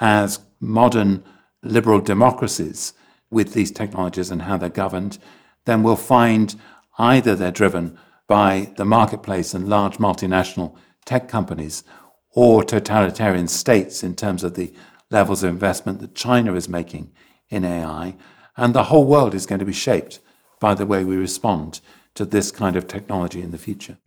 as 0.00 0.40
modern 0.60 1.24
liberal 1.62 2.00
democracies 2.00 2.92
with 3.30 3.52
these 3.52 3.70
technologies 3.70 4.30
and 4.30 4.42
how 4.42 4.56
they're 4.56 4.68
governed, 4.68 5.18
then 5.64 5.82
we'll 5.82 5.96
find 5.96 6.54
either 6.98 7.34
they're 7.34 7.50
driven 7.50 7.98
by 8.26 8.72
the 8.76 8.84
marketplace 8.84 9.54
and 9.54 9.68
large 9.68 9.98
multinational 9.98 10.76
tech 11.04 11.28
companies 11.28 11.84
or 12.32 12.62
totalitarian 12.62 13.48
states 13.48 14.02
in 14.02 14.14
terms 14.14 14.44
of 14.44 14.54
the 14.54 14.72
levels 15.10 15.42
of 15.42 15.50
investment 15.50 16.00
that 16.00 16.14
China 16.14 16.54
is 16.54 16.68
making 16.68 17.12
in 17.48 17.64
AI. 17.64 18.16
And 18.56 18.74
the 18.74 18.84
whole 18.84 19.04
world 19.04 19.34
is 19.34 19.46
going 19.46 19.58
to 19.58 19.64
be 19.64 19.72
shaped 19.72 20.20
by 20.60 20.74
the 20.74 20.86
way 20.86 21.04
we 21.04 21.16
respond 21.16 21.80
to 22.14 22.24
this 22.24 22.50
kind 22.50 22.76
of 22.76 22.88
technology 22.88 23.42
in 23.42 23.50
the 23.50 23.58
future. 23.58 23.98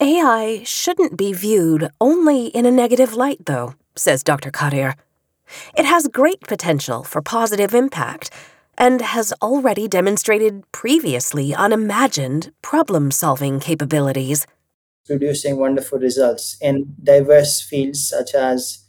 AI 0.00 0.62
shouldn't 0.64 1.16
be 1.16 1.32
viewed 1.32 1.88
only 2.00 2.46
in 2.46 2.66
a 2.66 2.70
negative 2.70 3.14
light, 3.14 3.46
though, 3.46 3.74
says 3.94 4.24
Dr. 4.24 4.50
Qadir. 4.50 4.94
It 5.76 5.84
has 5.84 6.08
great 6.08 6.40
potential 6.40 7.04
for 7.04 7.22
positive 7.22 7.74
impact 7.74 8.30
and 8.78 9.00
has 9.00 9.32
already 9.42 9.88
demonstrated 9.88 10.64
previously 10.72 11.54
unimagined 11.54 12.52
problem 12.62 13.10
solving 13.10 13.60
capabilities. 13.60 14.46
Producing 15.06 15.58
wonderful 15.58 15.98
results 15.98 16.56
in 16.60 16.94
diverse 17.02 17.60
fields 17.60 18.08
such 18.08 18.34
as 18.34 18.84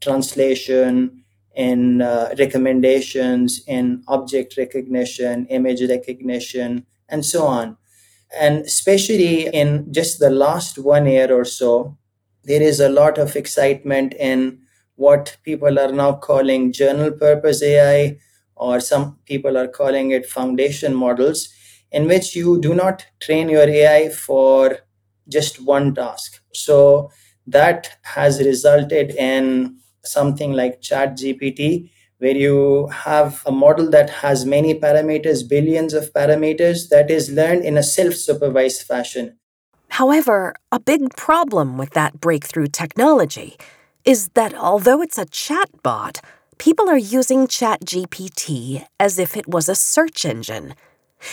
translation, 0.00 1.24
in 1.56 2.02
uh, 2.02 2.34
recommendations, 2.38 3.62
in 3.66 4.02
object 4.08 4.56
recognition, 4.58 5.46
image 5.46 5.82
recognition, 5.88 6.86
and 7.08 7.24
so 7.24 7.46
on. 7.46 7.76
And 8.38 8.66
especially 8.66 9.48
in 9.48 9.92
just 9.92 10.18
the 10.18 10.30
last 10.30 10.78
one 10.78 11.06
year 11.06 11.32
or 11.32 11.44
so, 11.44 11.96
there 12.44 12.62
is 12.62 12.78
a 12.78 12.90
lot 12.90 13.18
of 13.18 13.36
excitement 13.36 14.14
in 14.14 14.60
what 14.96 15.36
people 15.44 15.78
are 15.78 15.92
now 15.92 16.12
calling 16.12 16.72
general 16.72 17.10
purpose 17.10 17.62
AI, 17.62 18.18
or 18.56 18.80
some 18.80 19.18
people 19.26 19.56
are 19.56 19.68
calling 19.68 20.10
it 20.10 20.26
foundation 20.26 20.94
models, 20.94 21.48
in 21.92 22.06
which 22.06 22.34
you 22.34 22.60
do 22.60 22.74
not 22.74 23.06
train 23.20 23.48
your 23.48 23.68
AI 23.68 24.08
for 24.08 24.78
just 25.28 25.62
one 25.62 25.94
task. 25.94 26.40
So 26.52 27.10
that 27.46 27.98
has 28.02 28.42
resulted 28.42 29.10
in 29.14 29.78
something 30.04 30.52
like 30.52 30.80
ChatGPT, 30.80 31.90
where 32.18 32.36
you 32.36 32.86
have 32.88 33.42
a 33.44 33.52
model 33.52 33.90
that 33.90 34.08
has 34.08 34.46
many 34.46 34.78
parameters, 34.78 35.46
billions 35.48 35.92
of 35.92 36.12
parameters, 36.12 36.88
that 36.88 37.10
is 37.10 37.30
learned 37.30 37.64
in 37.64 37.76
a 37.76 37.82
self 37.82 38.14
supervised 38.14 38.82
fashion. 38.82 39.38
However, 39.90 40.54
a 40.72 40.80
big 40.80 41.14
problem 41.16 41.78
with 41.78 41.90
that 41.90 42.20
breakthrough 42.20 42.66
technology 42.66 43.56
is 44.04 44.28
that 44.34 44.54
although 44.54 45.02
it's 45.02 45.18
a 45.18 45.26
chatbot, 45.26 46.20
people 46.58 46.88
are 46.88 46.98
using 46.98 47.46
ChatGPT 47.46 48.86
as 48.98 49.18
if 49.18 49.36
it 49.36 49.48
was 49.48 49.68
a 49.68 49.74
search 49.74 50.24
engine. 50.24 50.74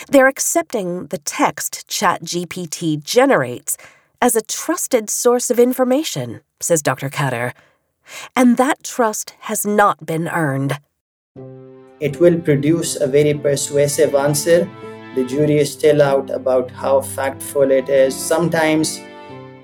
They're 0.09 0.27
accepting 0.27 1.07
the 1.07 1.17
text 1.17 1.87
ChatGPT 1.87 3.03
generates 3.03 3.77
as 4.21 4.35
a 4.35 4.41
trusted 4.41 5.09
source 5.09 5.49
of 5.49 5.59
information, 5.59 6.41
says 6.59 6.81
Dr. 6.81 7.09
Qadir. 7.09 7.53
and 8.35 8.57
that 8.57 8.83
trust 8.83 9.33
has 9.41 9.65
not 9.65 10.05
been 10.05 10.27
earned. 10.27 10.77
It 12.01 12.19
will 12.19 12.39
produce 12.39 12.99
a 12.99 13.07
very 13.07 13.33
persuasive 13.33 14.13
answer. 14.13 14.69
The 15.15 15.23
jury 15.23 15.57
is 15.59 15.71
still 15.71 16.01
out 16.01 16.29
about 16.29 16.69
how 16.71 16.99
factful 17.01 17.71
it 17.71 17.87
is. 17.89 18.13
Sometimes 18.15 18.99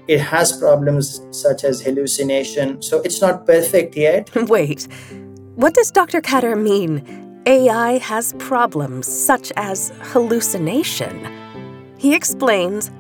It 0.08 0.22
has 0.22 0.58
problems 0.58 1.22
such 1.30 1.64
as 1.64 1.82
hallucination. 1.82 2.82
So 2.82 3.00
it's 3.02 3.22
not 3.22 3.46
perfect 3.46 3.96
yet. 3.96 4.34
Wait, 4.50 4.88
what 5.60 5.74
does 5.74 5.92
Dr. 5.92 6.22
Qadir 6.22 6.56
mean? 6.56 7.04
AI 7.46 7.98
has 7.98 8.32
problems 8.40 9.06
such 9.06 9.52
as 9.58 9.92
hallucination. 10.00 11.28
He 11.98 12.16
explains 12.16 12.92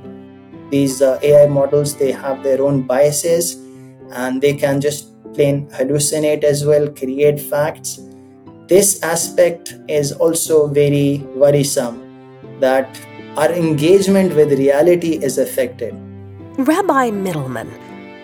These 0.70 1.02
uh, 1.02 1.20
AI 1.24 1.48
models, 1.48 1.96
they 1.96 2.12
have 2.12 2.44
their 2.44 2.62
own 2.62 2.82
biases 2.82 3.56
and 4.12 4.42
they 4.42 4.54
can 4.54 4.82
just 4.82 5.08
plain 5.34 5.70
hallucinate 5.70 6.44
as 6.44 6.66
well, 6.66 6.90
create 6.90 7.40
facts. 7.40 8.02
This 8.68 9.02
aspect 9.04 9.76
is 9.88 10.12
also 10.12 10.68
very 10.68 11.24
worrisome 11.36 12.04
that 12.60 13.00
our 13.38 13.54
engagement 13.54 14.36
with 14.36 14.52
reality 14.52 15.14
is 15.24 15.38
affected. 15.38 15.96
Rabbi 16.58 17.10
Mitelman, 17.10 17.72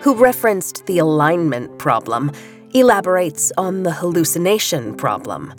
who 0.02 0.14
referenced 0.14 0.84
the 0.84 0.98
alignment 0.98 1.78
problem, 1.78 2.32
elaborates 2.78 3.52
on 3.56 3.82
the 3.82 3.92
hallucination 3.92 4.94
problem. 4.96 5.54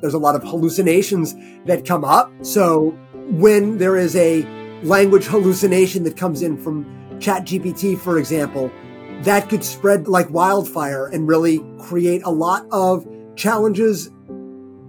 There's 0.00 0.14
a 0.14 0.18
lot 0.18 0.34
of 0.34 0.42
hallucinations 0.42 1.34
that 1.66 1.84
come 1.84 2.04
up. 2.04 2.32
So 2.42 2.90
when 3.28 3.78
there 3.78 3.96
is 3.96 4.16
a 4.16 4.42
language 4.82 5.26
hallucination 5.26 6.04
that 6.04 6.16
comes 6.16 6.42
in 6.42 6.56
from 6.56 6.84
ChatGPT, 7.18 7.98
for 7.98 8.18
example, 8.18 8.70
that 9.20 9.48
could 9.48 9.62
spread 9.62 10.08
like 10.08 10.28
wildfire 10.30 11.06
and 11.06 11.28
really 11.28 11.60
create 11.78 12.22
a 12.24 12.30
lot 12.30 12.66
of 12.72 13.06
challenges 13.36 14.08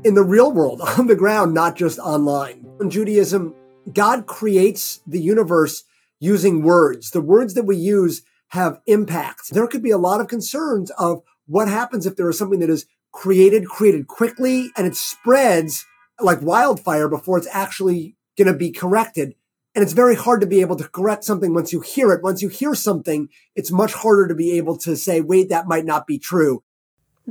in 0.03 0.15
the 0.15 0.23
real 0.23 0.51
world, 0.51 0.81
on 0.97 1.07
the 1.07 1.15
ground, 1.15 1.53
not 1.53 1.75
just 1.75 1.99
online. 1.99 2.65
In 2.79 2.89
Judaism, 2.89 3.53
God 3.91 4.25
creates 4.25 5.01
the 5.05 5.19
universe 5.19 5.83
using 6.19 6.63
words. 6.63 7.11
The 7.11 7.21
words 7.21 7.53
that 7.53 7.65
we 7.65 7.75
use 7.75 8.23
have 8.49 8.79
impact. 8.85 9.51
There 9.51 9.67
could 9.67 9.83
be 9.83 9.91
a 9.91 9.97
lot 9.97 10.21
of 10.21 10.27
concerns 10.27 10.91
of 10.91 11.23
what 11.45 11.67
happens 11.67 12.05
if 12.05 12.15
there 12.15 12.29
is 12.29 12.37
something 12.37 12.59
that 12.59 12.69
is 12.69 12.85
created, 13.11 13.67
created 13.67 14.07
quickly, 14.07 14.71
and 14.75 14.87
it 14.87 14.95
spreads 14.95 15.85
like 16.19 16.41
wildfire 16.41 17.07
before 17.07 17.37
it's 17.37 17.47
actually 17.51 18.15
going 18.37 18.51
to 18.51 18.57
be 18.57 18.71
corrected. 18.71 19.35
And 19.75 19.81
it's 19.81 19.93
very 19.93 20.15
hard 20.15 20.41
to 20.41 20.47
be 20.47 20.61
able 20.61 20.75
to 20.75 20.87
correct 20.87 21.23
something 21.23 21.53
once 21.53 21.73
you 21.73 21.81
hear 21.81 22.11
it. 22.11 22.21
Once 22.21 22.41
you 22.41 22.49
hear 22.49 22.75
something, 22.75 23.29
it's 23.55 23.71
much 23.71 23.93
harder 23.93 24.27
to 24.27 24.35
be 24.35 24.57
able 24.57 24.77
to 24.79 24.95
say, 24.95 25.19
wait, 25.21 25.49
that 25.49 25.67
might 25.67 25.85
not 25.85 26.05
be 26.05 26.19
true. 26.19 26.63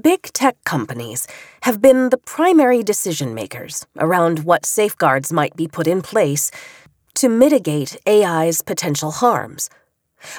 Big 0.01 0.23
tech 0.33 0.57
companies 0.65 1.29
have 1.63 1.81
been 1.81 2.09
the 2.09 2.17
primary 2.17 2.83
decision 2.83 3.35
makers 3.35 3.87
around 3.99 4.41
what 4.41 4.67
safeguards 4.67 5.33
might 5.33 5.55
be 5.55 5.69
put 5.69 5.87
in 5.87 6.03
place 6.03 6.51
to 7.15 7.29
mitigate 7.29 7.97
AI's 8.09 8.63
potential 8.63 9.11
harms. 9.11 9.69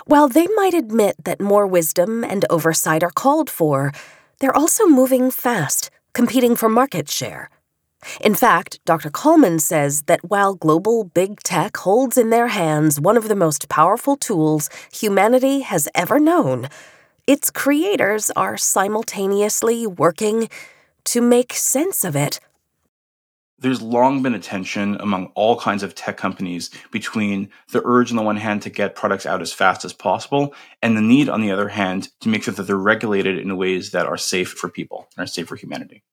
While 0.05 0.27
they 0.27 0.47
might 0.55 0.73
admit 0.73 1.15
that 1.23 1.41
more 1.41 1.67
wisdom 1.67 2.23
and 2.23 2.45
oversight 2.49 3.03
are 3.03 3.11
called 3.11 3.49
for, 3.49 3.91
they're 4.39 4.55
also 4.55 4.85
moving 4.85 5.31
fast, 5.31 5.89
competing 6.13 6.55
for 6.55 6.69
market 6.69 7.09
share. 7.09 7.49
In 8.19 8.35
fact, 8.35 8.79
Dr. 8.85 9.09
Kalman 9.09 9.59
says 9.59 10.03
that 10.03 10.23
while 10.23 10.55
global 10.55 11.05
big 11.05 11.41
tech 11.41 11.77
holds 11.77 12.17
in 12.17 12.29
their 12.29 12.47
hands 12.47 12.99
one 12.99 13.17
of 13.17 13.29
the 13.29 13.35
most 13.35 13.69
powerful 13.69 14.17
tools 14.17 14.69
humanity 14.91 15.61
has 15.61 15.87
ever 15.95 16.19
known, 16.19 16.67
its 17.27 17.49
creators 17.49 18.29
are 18.35 18.57
simultaneously 18.57 19.87
working 19.87 20.49
to 21.05 21.21
make 21.21 21.53
sense 21.53 22.03
of 22.03 22.15
it 22.15 22.39
there's 23.63 23.81
long 23.81 24.21
been 24.21 24.35
a 24.35 24.39
tension 24.39 24.97
among 24.99 25.31
all 25.35 25.57
kinds 25.57 25.83
of 25.83 25.95
tech 25.95 26.17
companies 26.17 26.69
between 26.91 27.49
the 27.71 27.81
urge 27.85 28.11
on 28.11 28.17
the 28.17 28.21
one 28.21 28.35
hand 28.35 28.61
to 28.61 28.69
get 28.69 28.93
products 28.93 29.25
out 29.25 29.41
as 29.41 29.53
fast 29.53 29.85
as 29.85 29.93
possible 29.93 30.53
and 30.81 30.97
the 30.97 31.01
need 31.01 31.29
on 31.29 31.41
the 31.41 31.51
other 31.51 31.69
hand 31.69 32.09
to 32.19 32.27
make 32.27 32.43
sure 32.43 32.53
that 32.53 32.63
they're 32.63 32.75
regulated 32.75 33.39
in 33.39 33.55
ways 33.55 33.91
that 33.91 34.05
are 34.05 34.17
safe 34.17 34.51
for 34.51 34.69
people 34.69 35.07
and 35.15 35.23
are 35.23 35.27
safe 35.27 35.47
for 35.47 35.55
humanity. 35.55 36.03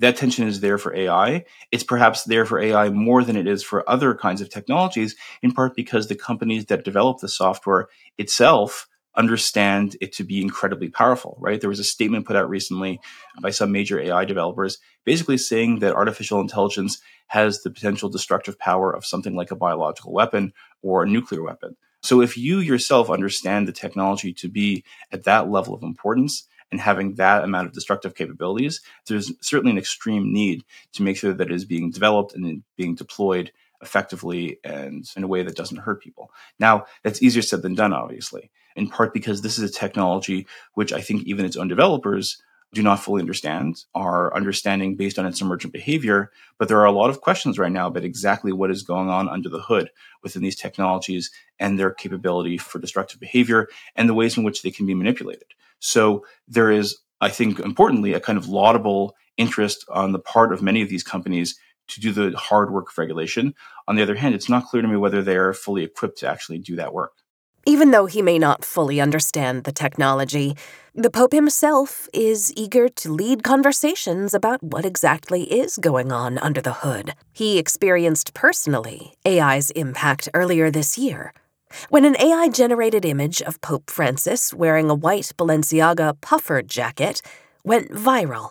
That 0.00 0.16
tension 0.16 0.46
is 0.46 0.60
there 0.60 0.76
for 0.76 0.94
AI. 0.94 1.46
It's 1.72 1.84
perhaps 1.84 2.24
there 2.24 2.44
for 2.44 2.60
AI 2.60 2.90
more 2.90 3.24
than 3.24 3.36
it 3.36 3.46
is 3.46 3.62
for 3.62 3.88
other 3.88 4.14
kinds 4.14 4.42
of 4.42 4.50
technologies, 4.50 5.16
in 5.42 5.52
part 5.52 5.74
because 5.74 6.08
the 6.08 6.14
companies 6.14 6.66
that 6.66 6.84
develop 6.84 7.20
the 7.20 7.28
software 7.28 7.88
itself 8.18 8.88
understand 9.16 9.96
it 10.00 10.12
to 10.14 10.24
be 10.24 10.40
incredibly 10.40 10.88
powerful, 10.88 11.36
right? 11.40 11.60
There 11.60 11.70
was 11.70 11.80
a 11.80 11.84
statement 11.84 12.26
put 12.26 12.36
out 12.36 12.48
recently 12.48 13.00
by 13.40 13.50
some 13.50 13.72
major 13.72 14.00
AI 14.00 14.24
developers 14.24 14.78
basically 15.04 15.38
saying 15.38 15.80
that 15.80 15.94
artificial 15.94 16.40
intelligence 16.40 17.00
has 17.28 17.62
the 17.62 17.70
potential 17.70 18.08
destructive 18.08 18.58
power 18.58 18.94
of 18.94 19.04
something 19.04 19.34
like 19.34 19.50
a 19.50 19.56
biological 19.56 20.12
weapon 20.12 20.52
or 20.82 21.02
a 21.02 21.08
nuclear 21.08 21.42
weapon. 21.42 21.76
So 22.02 22.20
if 22.20 22.36
you 22.36 22.58
yourself 22.58 23.10
understand 23.10 23.66
the 23.68 23.72
technology 23.72 24.32
to 24.34 24.48
be 24.48 24.84
at 25.12 25.24
that 25.24 25.50
level 25.50 25.74
of 25.74 25.82
importance 25.82 26.46
and 26.72 26.80
having 26.80 27.14
that 27.14 27.44
amount 27.44 27.66
of 27.66 27.72
destructive 27.72 28.14
capabilities, 28.14 28.80
there's 29.06 29.32
certainly 29.40 29.72
an 29.72 29.78
extreme 29.78 30.32
need 30.32 30.64
to 30.94 31.02
make 31.02 31.16
sure 31.16 31.34
that 31.34 31.50
it 31.50 31.54
is 31.54 31.64
being 31.64 31.90
developed 31.90 32.34
and 32.34 32.62
being 32.76 32.94
deployed 32.94 33.52
effectively 33.82 34.58
and 34.64 35.10
in 35.16 35.24
a 35.24 35.28
way 35.28 35.42
that 35.42 35.56
doesn't 35.56 35.78
hurt 35.78 36.02
people. 36.02 36.30
Now, 36.58 36.84
that's 37.02 37.22
easier 37.22 37.42
said 37.42 37.62
than 37.62 37.74
done, 37.74 37.92
obviously, 37.92 38.50
in 38.76 38.88
part 38.88 39.12
because 39.12 39.42
this 39.42 39.58
is 39.58 39.68
a 39.68 39.72
technology 39.72 40.46
which 40.74 40.92
I 40.92 41.00
think 41.00 41.24
even 41.24 41.44
its 41.44 41.56
own 41.56 41.68
developers 41.68 42.40
do 42.72 42.82
not 42.82 43.00
fully 43.00 43.20
understand, 43.20 43.84
are 43.94 44.34
understanding 44.34 44.94
based 44.94 45.18
on 45.18 45.26
its 45.26 45.40
emergent 45.40 45.72
behavior. 45.72 46.30
But 46.58 46.68
there 46.68 46.78
are 46.78 46.86
a 46.86 46.92
lot 46.92 47.10
of 47.10 47.20
questions 47.20 47.58
right 47.58 47.72
now 47.72 47.88
about 47.88 48.04
exactly 48.04 48.52
what 48.52 48.70
is 48.70 48.82
going 48.82 49.08
on 49.08 49.28
under 49.28 49.48
the 49.48 49.60
hood 49.60 49.90
within 50.22 50.42
these 50.42 50.56
technologies 50.56 51.30
and 51.58 51.78
their 51.78 51.90
capability 51.90 52.58
for 52.58 52.78
destructive 52.78 53.18
behavior 53.18 53.68
and 53.96 54.08
the 54.08 54.14
ways 54.14 54.36
in 54.36 54.44
which 54.44 54.62
they 54.62 54.70
can 54.70 54.86
be 54.86 54.94
manipulated. 54.94 55.48
So 55.80 56.24
there 56.46 56.70
is, 56.70 56.98
I 57.20 57.30
think, 57.30 57.58
importantly, 57.58 58.12
a 58.12 58.20
kind 58.20 58.38
of 58.38 58.48
laudable 58.48 59.16
interest 59.36 59.84
on 59.88 60.12
the 60.12 60.18
part 60.18 60.52
of 60.52 60.62
many 60.62 60.82
of 60.82 60.88
these 60.88 61.02
companies 61.02 61.58
to 61.88 62.00
do 62.00 62.12
the 62.12 62.36
hard 62.36 62.72
work 62.72 62.90
of 62.90 62.98
regulation. 62.98 63.54
On 63.88 63.96
the 63.96 64.02
other 64.02 64.14
hand, 64.14 64.34
it's 64.34 64.48
not 64.48 64.66
clear 64.66 64.82
to 64.82 64.88
me 64.88 64.96
whether 64.96 65.22
they 65.22 65.36
are 65.36 65.52
fully 65.52 65.82
equipped 65.82 66.18
to 66.18 66.28
actually 66.28 66.58
do 66.58 66.76
that 66.76 66.94
work. 66.94 67.14
Even 67.66 67.90
though 67.90 68.06
he 68.06 68.22
may 68.22 68.38
not 68.38 68.64
fully 68.64 69.00
understand 69.00 69.64
the 69.64 69.72
technology, 69.72 70.56
the 70.94 71.10
Pope 71.10 71.32
himself 71.32 72.08
is 72.12 72.52
eager 72.56 72.88
to 72.88 73.12
lead 73.12 73.42
conversations 73.42 74.34
about 74.34 74.62
what 74.62 74.84
exactly 74.84 75.42
is 75.44 75.76
going 75.76 76.10
on 76.10 76.38
under 76.38 76.60
the 76.60 76.72
hood. 76.72 77.14
He 77.32 77.58
experienced 77.58 78.34
personally 78.34 79.14
AI's 79.26 79.70
impact 79.72 80.28
earlier 80.34 80.70
this 80.70 80.98
year. 80.98 81.32
When 81.88 82.04
an 82.04 82.16
AI 82.20 82.48
generated 82.48 83.04
image 83.04 83.42
of 83.42 83.60
Pope 83.60 83.90
Francis 83.90 84.52
wearing 84.52 84.90
a 84.90 84.94
white 84.94 85.32
Balenciaga 85.36 86.20
puffer 86.20 86.62
jacket 86.62 87.22
went 87.64 87.90
viral 87.90 88.50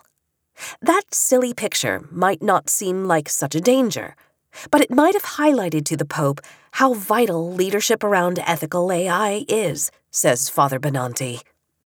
that 0.82 1.02
silly 1.12 1.54
picture 1.54 2.06
might 2.10 2.42
not 2.42 2.68
seem 2.68 3.04
like 3.04 3.28
such 3.28 3.54
a 3.54 3.60
danger, 3.60 4.14
but 4.70 4.80
it 4.80 4.90
might 4.90 5.14
have 5.14 5.24
highlighted 5.24 5.84
to 5.86 5.96
the 5.96 6.04
Pope 6.04 6.40
how 6.72 6.94
vital 6.94 7.52
leadership 7.52 8.02
around 8.04 8.38
ethical 8.40 8.92
AI 8.92 9.44
is, 9.48 9.90
says 10.10 10.48
Father 10.48 10.78
Benanti. 10.78 11.42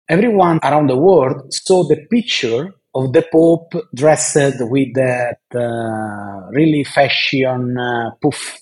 Everyone 0.08 0.58
around 0.62 0.88
the 0.88 0.96
world 0.96 1.52
saw 1.52 1.85
the 1.85 2.06
picture 2.11 2.74
of 2.94 3.12
the 3.12 3.24
Pope 3.32 3.72
dressed 3.94 4.61
with 4.61 4.94
that 4.94 5.38
uh, 5.54 6.50
really 6.50 6.85
fashion 6.85 7.76
uh, 7.78 8.11
poof. 8.22 8.58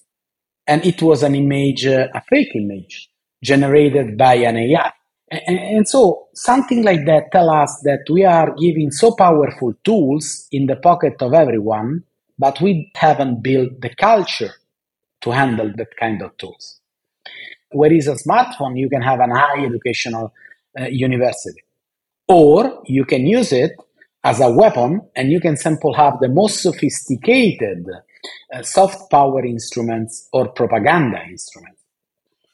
And 0.66 0.84
it 0.84 1.02
was 1.02 1.22
an 1.22 1.34
image, 1.34 1.86
uh, 1.86 2.06
a 2.14 2.22
fake 2.28 2.54
image, 2.54 3.10
generated 3.42 4.16
by 4.16 4.34
an 4.34 4.56
AI. 4.56 4.92
And, 5.30 5.58
and 5.58 5.88
so 5.88 6.28
something 6.34 6.84
like 6.84 7.06
that 7.06 7.32
tell 7.32 7.50
us 7.50 7.80
that 7.84 8.04
we 8.10 8.24
are 8.24 8.54
giving 8.54 8.90
so 8.90 9.14
powerful 9.16 9.74
tools 9.84 10.46
in 10.52 10.66
the 10.66 10.76
pocket 10.76 11.14
of 11.20 11.32
everyone, 11.32 12.04
but 12.38 12.60
we 12.60 12.92
haven't 12.94 13.42
built 13.42 13.80
the 13.80 13.94
culture 13.94 14.52
to 15.22 15.30
handle 15.30 15.72
that 15.76 15.96
kind 15.98 16.22
of 16.22 16.36
tools. 16.38 16.80
Where 17.72 17.92
is 17.92 18.08
a 18.08 18.14
smartphone, 18.14 18.78
you 18.78 18.88
can 18.88 19.02
have 19.02 19.20
an 19.20 19.30
high 19.30 19.64
educational 19.64 20.32
uh, 20.78 20.86
university. 20.86 21.62
Or 22.28 22.82
you 22.86 23.04
can 23.04 23.26
use 23.26 23.52
it 23.52 23.72
as 24.22 24.40
a 24.40 24.50
weapon 24.50 25.00
and 25.16 25.32
you 25.32 25.40
can 25.40 25.56
simply 25.56 25.92
have 25.94 26.20
the 26.20 26.28
most 26.28 26.62
sophisticated 26.62 27.86
uh, 28.54 28.62
soft 28.62 29.10
power 29.10 29.44
instruments 29.44 30.28
or 30.32 30.48
propaganda 30.48 31.22
instruments. 31.28 31.82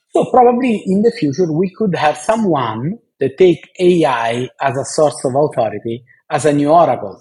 So 0.09 0.25
probably 0.31 0.81
in 0.85 1.01
the 1.03 1.11
future 1.11 1.51
we 1.51 1.69
could 1.75 1.95
have 1.95 2.17
someone 2.17 2.99
that 3.19 3.37
take 3.37 3.69
AI 3.79 4.49
as 4.61 4.77
a 4.77 4.85
source 4.85 5.23
of 5.25 5.33
authority, 5.35 6.03
as 6.29 6.45
a 6.45 6.53
new 6.53 6.69
oracle, 6.69 7.19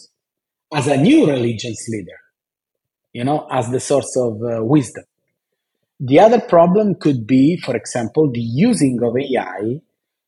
as 0.73 0.87
a 0.87 0.97
new 0.97 1.27
religious 1.27 1.89
leader, 1.89 2.19
you 3.13 3.25
know, 3.25 3.47
as 3.51 3.71
the 3.71 3.81
source 3.81 4.17
of 4.17 4.41
uh, 4.43 4.65
wisdom. 4.65 5.05
The 5.99 6.21
other 6.21 6.41
problem 6.41 6.97
could 6.97 7.27
be, 7.27 7.57
for 7.57 7.75
example, 7.75 8.31
the 8.31 8.41
using 8.41 9.03
of 9.03 9.17
AI 9.17 9.81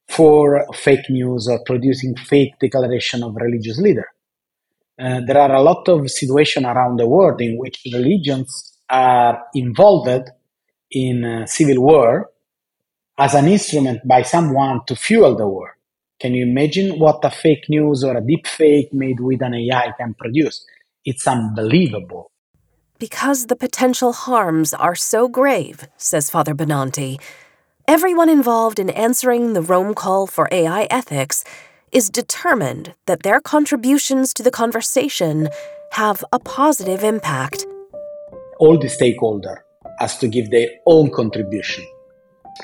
for 0.09 0.67
fake 0.75 1.11
news 1.11 1.47
or 1.47 1.61
producing 1.67 2.17
fake 2.17 2.55
declaration 2.59 3.23
of 3.23 3.37
religious 3.37 3.79
leader. 3.79 4.09
Uh, 4.99 5.21
there 5.27 5.39
are 5.39 5.55
a 5.55 5.63
lot 5.63 5.87
of 5.89 6.11
situations 6.11 6.65
around 6.65 6.99
the 6.99 7.07
world 7.07 7.41
in 7.41 7.59
which 7.59 7.83
religions 7.93 8.79
are 8.89 9.45
involved 9.55 10.31
in 10.91 11.25
uh, 11.25 11.47
civil 11.47 11.83
war 11.83 12.31
as 13.19 13.35
an 13.35 13.47
instrument 13.47 14.01
by 14.07 14.23
someone 14.23 14.81
to 14.87 14.97
fuel 14.97 15.37
the 15.37 15.47
war. 15.47 15.77
Can 16.19 16.35
you 16.35 16.47
imagine 16.47 16.99
what 16.99 17.25
a 17.25 17.31
fake 17.31 17.67
news 17.69 18.03
or 18.03 18.17
a 18.17 18.27
deep 18.27 18.47
fake 18.47 18.93
made 18.93 19.21
with 19.21 19.43
an 19.43 19.55
AI 19.55 19.93
can 19.99 20.15
produce? 20.15 20.65
It's 21.05 21.27
unbelievable. 21.29 22.33
Because 22.99 23.47
the 23.47 23.55
potential 23.55 24.13
harms 24.13 24.75
are 24.75 24.97
so 24.97 25.29
grave, 25.29 25.87
says 25.97 26.31
Father 26.31 26.53
Benanti, 26.53 27.21
everyone 27.87 28.29
involved 28.29 28.81
in 28.81 28.91
answering 28.91 29.53
the 29.53 29.63
Rome 29.63 29.95
call 29.95 30.27
for 30.27 30.49
AI 30.51 30.89
ethics 30.91 31.45
is 31.93 32.11
determined 32.11 32.95
that 33.07 33.23
their 33.23 33.41
contributions 33.41 34.35
to 34.35 34.43
the 34.43 34.51
conversation 34.51 35.49
have 35.93 36.25
a 36.33 36.41
positive 36.41 37.05
impact. 37.05 37.65
All 38.59 38.77
the 38.77 38.89
stakeholder 38.89 39.65
has 40.01 40.19
to 40.19 40.27
give 40.27 40.51
their 40.51 40.69
own 40.85 41.13
contribution 41.13 41.87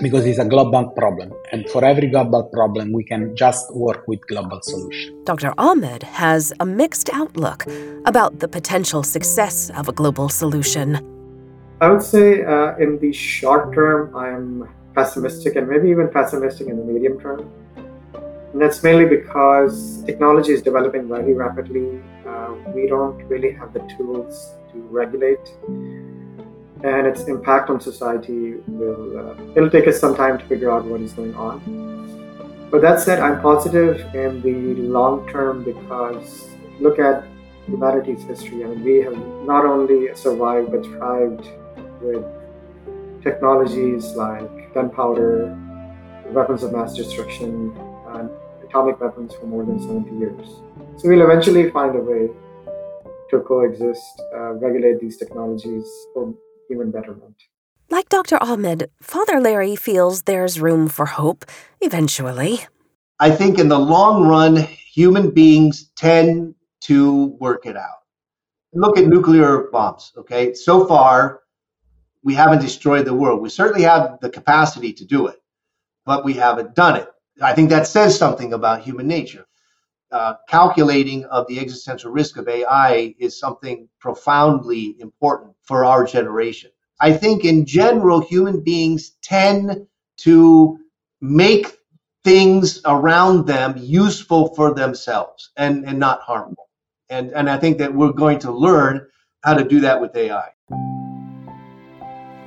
because 0.01 0.27
it's 0.27 0.39
a 0.39 0.45
global 0.45 0.89
problem. 0.91 1.33
And 1.53 1.69
for 1.71 1.85
every 1.85 2.09
global 2.09 2.45
problem, 2.45 2.93
we 2.93 3.05
can 3.05 3.37
just 3.37 3.75
work 3.75 4.07
with 4.09 4.27
global 4.27 4.61
solution. 4.63 5.25
Dr. 5.25 5.55
Ahmed 5.59 6.03
has 6.03 6.53
a 6.61 6.67
mixed 6.67 7.11
outlook 7.13 7.67
about 8.05 8.41
the 8.41 8.49
potential 8.49 9.03
success 9.03 9.71
of 9.71 9.89
a 9.89 9.93
global 9.93 10.29
solution. 10.29 10.99
I 11.81 11.89
would 11.91 12.03
say 12.03 12.45
uh, 12.45 12.77
in 12.77 12.99
the 12.99 13.13
short 13.13 13.75
term, 13.75 14.15
I'm 14.17 14.69
pessimistic 14.95 15.57
and 15.57 15.69
maybe 15.69 15.91
even 15.91 16.09
pessimistic 16.09 16.69
in 16.69 16.77
the 16.77 16.85
medium 16.85 17.21
term. 17.21 17.51
And 18.53 18.63
that's 18.63 18.83
mainly 18.83 19.05
because 19.05 20.03
technology 20.05 20.53
is 20.53 20.63
developing 20.63 21.09
very 21.09 21.33
rapidly. 21.33 22.01
Uh, 22.27 22.55
we 22.75 22.87
don't 22.87 23.23
really 23.25 23.51
have 23.53 23.73
the 23.73 23.81
tools 23.97 24.55
to 24.73 24.79
regulate 24.91 25.45
and 26.85 27.07
its 27.07 27.23
impact 27.25 27.71
on 27.71 27.81
society 27.81 28.57
will 28.67 29.19
uh, 29.19 29.35
it'll 29.57 29.71
take 29.71 29.89
us 29.89 29.99
some 29.99 30.15
time 30.15 30.39
to 30.39 30.45
figure 30.45 30.71
out 30.71 30.85
what 30.85 31.01
is 31.01 31.13
going 31.13 31.35
on. 31.35 31.59
But 32.71 32.83
that 32.83 33.01
said 33.01 33.21
i'm 33.21 33.41
positive 33.41 34.01
in 34.15 34.43
the 34.43 34.83
long 34.97 35.27
term 35.29 35.65
because 35.65 36.49
look 36.81 36.99
at 36.99 37.25
humanity's 37.67 38.23
history. 38.25 38.63
I 38.65 38.69
mean, 38.69 38.85
we 38.85 38.97
have 38.99 39.17
not 39.53 39.65
only 39.65 40.15
survived 40.15 40.73
but 40.73 40.85
thrived 40.85 41.49
with 42.03 42.25
technologies 43.23 44.05
like 44.13 44.75
gunpowder 44.75 45.57
weapons 46.33 46.63
of 46.63 46.73
mass 46.73 46.95
destruction 46.95 47.75
and 48.15 48.29
atomic 48.63 49.01
weapons 49.01 49.33
for 49.35 49.47
more 49.47 49.65
than 49.65 49.81
70 49.81 50.19
years. 50.19 50.49
So 50.99 51.09
we'll 51.09 51.23
eventually 51.23 51.71
find 51.71 51.97
a 51.97 52.01
way 52.01 52.29
to 53.31 53.41
coexist 53.41 54.23
uh, 54.35 54.53
regulate 54.55 55.01
these 55.01 55.17
technologies 55.17 55.87
for 56.13 56.35
human 56.69 56.91
betterment. 56.91 57.37
Like 57.91 58.09
Dr. 58.09 58.43
Ahmed, 58.43 58.91
Father 59.01 59.35
Larrey 59.35 59.79
feels 59.79 60.23
there's 60.23 60.61
room 60.61 60.89
for 60.89 61.07
hope 61.07 61.45
eventually. 61.81 62.67
I 63.21 63.31
think 63.31 63.59
in 63.59 63.69
the 63.69 63.79
long 63.79 64.27
run, 64.27 64.57
human 64.57 65.31
beings 65.31 65.91
tend 65.97 66.55
to 66.83 67.27
work 67.41 67.67
it 67.67 67.77
out. 67.77 68.03
Look 68.73 68.99
at 68.99 69.07
nuclear 69.07 69.69
bombs, 69.71 70.13
okay? 70.17 70.55
So 70.55 70.87
far, 70.87 71.43
we 72.25 72.35
haven't 72.35 72.61
destroyed 72.61 73.07
the 73.07 73.15
world. 73.15 73.41
We 73.41 73.51
certainly 73.51 73.83
have 73.83 74.19
the 74.21 74.31
capacity 74.31 74.93
to 74.95 75.05
do 75.05 75.29
it, 75.29 75.37
but 76.05 76.25
we 76.25 76.33
haven't 76.33 76.75
done 76.75 76.97
it. 76.97 77.09
I 77.41 77.55
think 77.55 77.71
that 77.71 77.87
says 77.87 78.19
something 78.19 78.53
about 78.53 78.83
human 78.83 79.07
nature. 79.07 79.47
Uh, 80.13 80.35
calculating 80.49 81.25
of 81.25 81.47
the 81.49 81.59
existential 81.59 82.11
risk 82.11 82.37
of 82.37 82.47
AI 82.47 83.15
is 83.19 83.39
something 83.39 83.89
profoundly 83.99 84.95
important 85.01 85.53
for 85.63 85.85
our 85.85 86.05
generation. 86.05 86.71
I 87.01 87.13
think 87.13 87.45
in 87.45 87.67
general, 87.67 88.21
human 88.21 88.63
beings 88.63 89.17
tend 89.23 89.87
to 90.19 90.79
make 91.21 91.77
things 92.23 92.81
around 92.85 93.47
them 93.47 93.75
useful 93.77 94.55
for 94.55 94.73
themselves 94.73 95.51
and, 95.57 95.85
and 95.85 95.99
not 95.99 96.21
harmful. 96.21 96.69
And, 97.11 97.33
and 97.33 97.51
I 97.51 97.59
think 97.59 97.79
that 97.79 97.93
we're 97.93 98.13
going 98.13 98.39
to 98.41 98.53
learn 98.53 99.07
how 99.43 99.55
to 99.55 99.65
do 99.65 99.81
that 99.81 100.01
with 100.01 100.15
AI. 100.17 100.49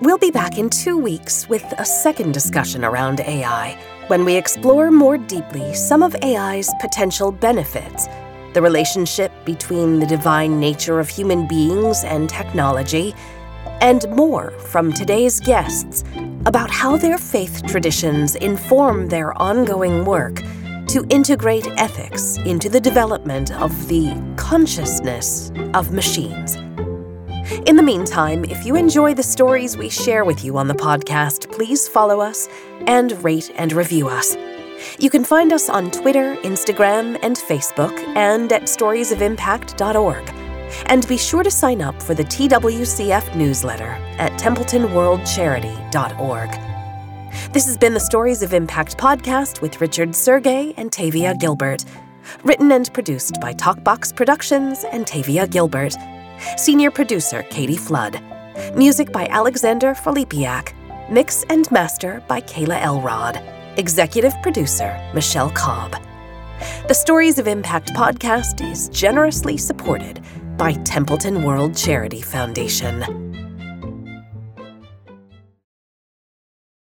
We'll 0.02 0.18
be 0.18 0.32
back 0.32 0.58
in 0.58 0.70
two 0.70 0.98
weeks 0.98 1.50
with 1.50 1.64
a 1.78 1.86
second 1.86 2.34
discussion 2.34 2.86
around 2.86 3.20
AI 3.20 3.78
when 4.08 4.24
we 4.24 4.36
explore 4.36 4.90
more 4.90 5.18
deeply 5.18 5.74
some 5.74 6.02
of 6.02 6.16
AI's 6.24 6.70
potential 6.80 7.32
benefits, 7.32 8.08
the 8.54 8.62
relationship 8.62 9.32
between 9.44 10.00
the 10.00 10.06
divine 10.06 10.60
nature 10.60 11.00
of 11.00 11.10
human 11.10 11.48
beings 11.48 12.04
and 12.06 12.30
technology, 12.30 13.14
and 13.82 14.10
more 14.10 14.52
from 14.52 14.94
today's 14.94 15.40
guests 15.42 16.04
about 16.46 16.72
how 16.72 16.96
their 16.96 17.18
faith 17.18 17.64
traditions 17.68 18.36
inform 18.36 19.10
their 19.10 19.38
ongoing 19.42 20.06
work 20.06 20.42
to 20.88 21.06
integrate 21.10 21.68
ethics 21.78 22.38
into 22.46 22.70
the 22.70 22.80
development 22.80 23.52
of 23.52 23.90
the 23.90 24.16
consciousness 24.38 25.52
of 25.74 25.92
machines. 25.92 26.58
In 27.66 27.78
the 27.78 27.84
meantime, 27.84 28.44
if 28.46 28.66
you 28.66 28.76
enjoy 28.76 29.14
the 29.14 29.22
stories 29.24 29.78
we 29.78 29.90
share 29.90 30.26
with 30.26 30.44
you 30.44 30.58
on 30.58 30.68
the 30.68 30.74
podcast, 30.74 31.50
please 31.52 31.88
follow 31.88 32.20
us 32.20 32.50
and 32.88 33.24
rate 33.24 33.52
and 33.56 33.72
review 33.72 34.10
us. 34.10 34.36
You 35.00 35.10
can 35.10 35.24
find 35.24 35.54
us 35.54 35.70
on 35.70 35.90
Twitter, 35.92 36.36
Instagram, 36.38 37.18
and 37.24 37.38
Facebook, 37.38 37.98
and 38.16 38.52
at 38.52 38.64
storiesofimpact.org. 38.64 40.30
And 40.88 41.08
be 41.08 41.18
sure 41.18 41.44
to 41.44 41.50
sign 41.50 41.82
up 41.82 42.02
for 42.02 42.14
the 42.14 42.26
TWCF 42.26 43.34
newsletter 43.34 43.92
at 44.18 44.34
templetonworldcharity.org. 44.34 46.50
This 47.54 47.66
has 47.66 47.78
been 47.78 47.94
the 47.94 48.00
Stories 48.00 48.44
of 48.44 48.54
Impact 48.54 48.98
podcast 48.98 49.62
with 49.62 49.80
Richard 49.80 50.10
Sergay 50.10 50.74
and 50.76 50.92
Tavia 50.92 51.34
Gilbert. 51.40 51.86
Written 52.44 52.74
and 52.74 52.94
produced 52.94 53.40
by 53.40 53.54
Talkbox 53.54 54.14
Productions 54.14 54.84
and 54.92 55.08
Tavia 55.08 55.48
Gilbert. 55.48 55.96
Senior 56.58 56.92
producer 56.92 57.44
Katie 57.44 57.78
Flood. 57.78 58.22
Music 58.76 59.12
by 59.12 59.28
Alexander 59.28 59.94
Filipiak. 59.94 60.74
Mix 61.10 61.44
and 61.50 61.70
master 61.72 62.24
by 62.28 62.42
Kayla 62.42 62.82
Elrod. 62.82 63.42
Executive 63.78 64.34
producer 64.42 65.00
Michelle 65.14 65.50
Cobb. 65.52 65.96
The 66.88 66.94
Stories 66.94 67.40
of 67.40 67.48
Impact 67.48 67.90
podcast 67.94 68.68
is 68.68 68.90
generously 68.90 69.58
supported 69.58 70.24
by 70.58 70.74
Templeton 70.84 71.44
World 71.44 71.76
Charity 71.76 72.22
Foundation. 72.22 73.27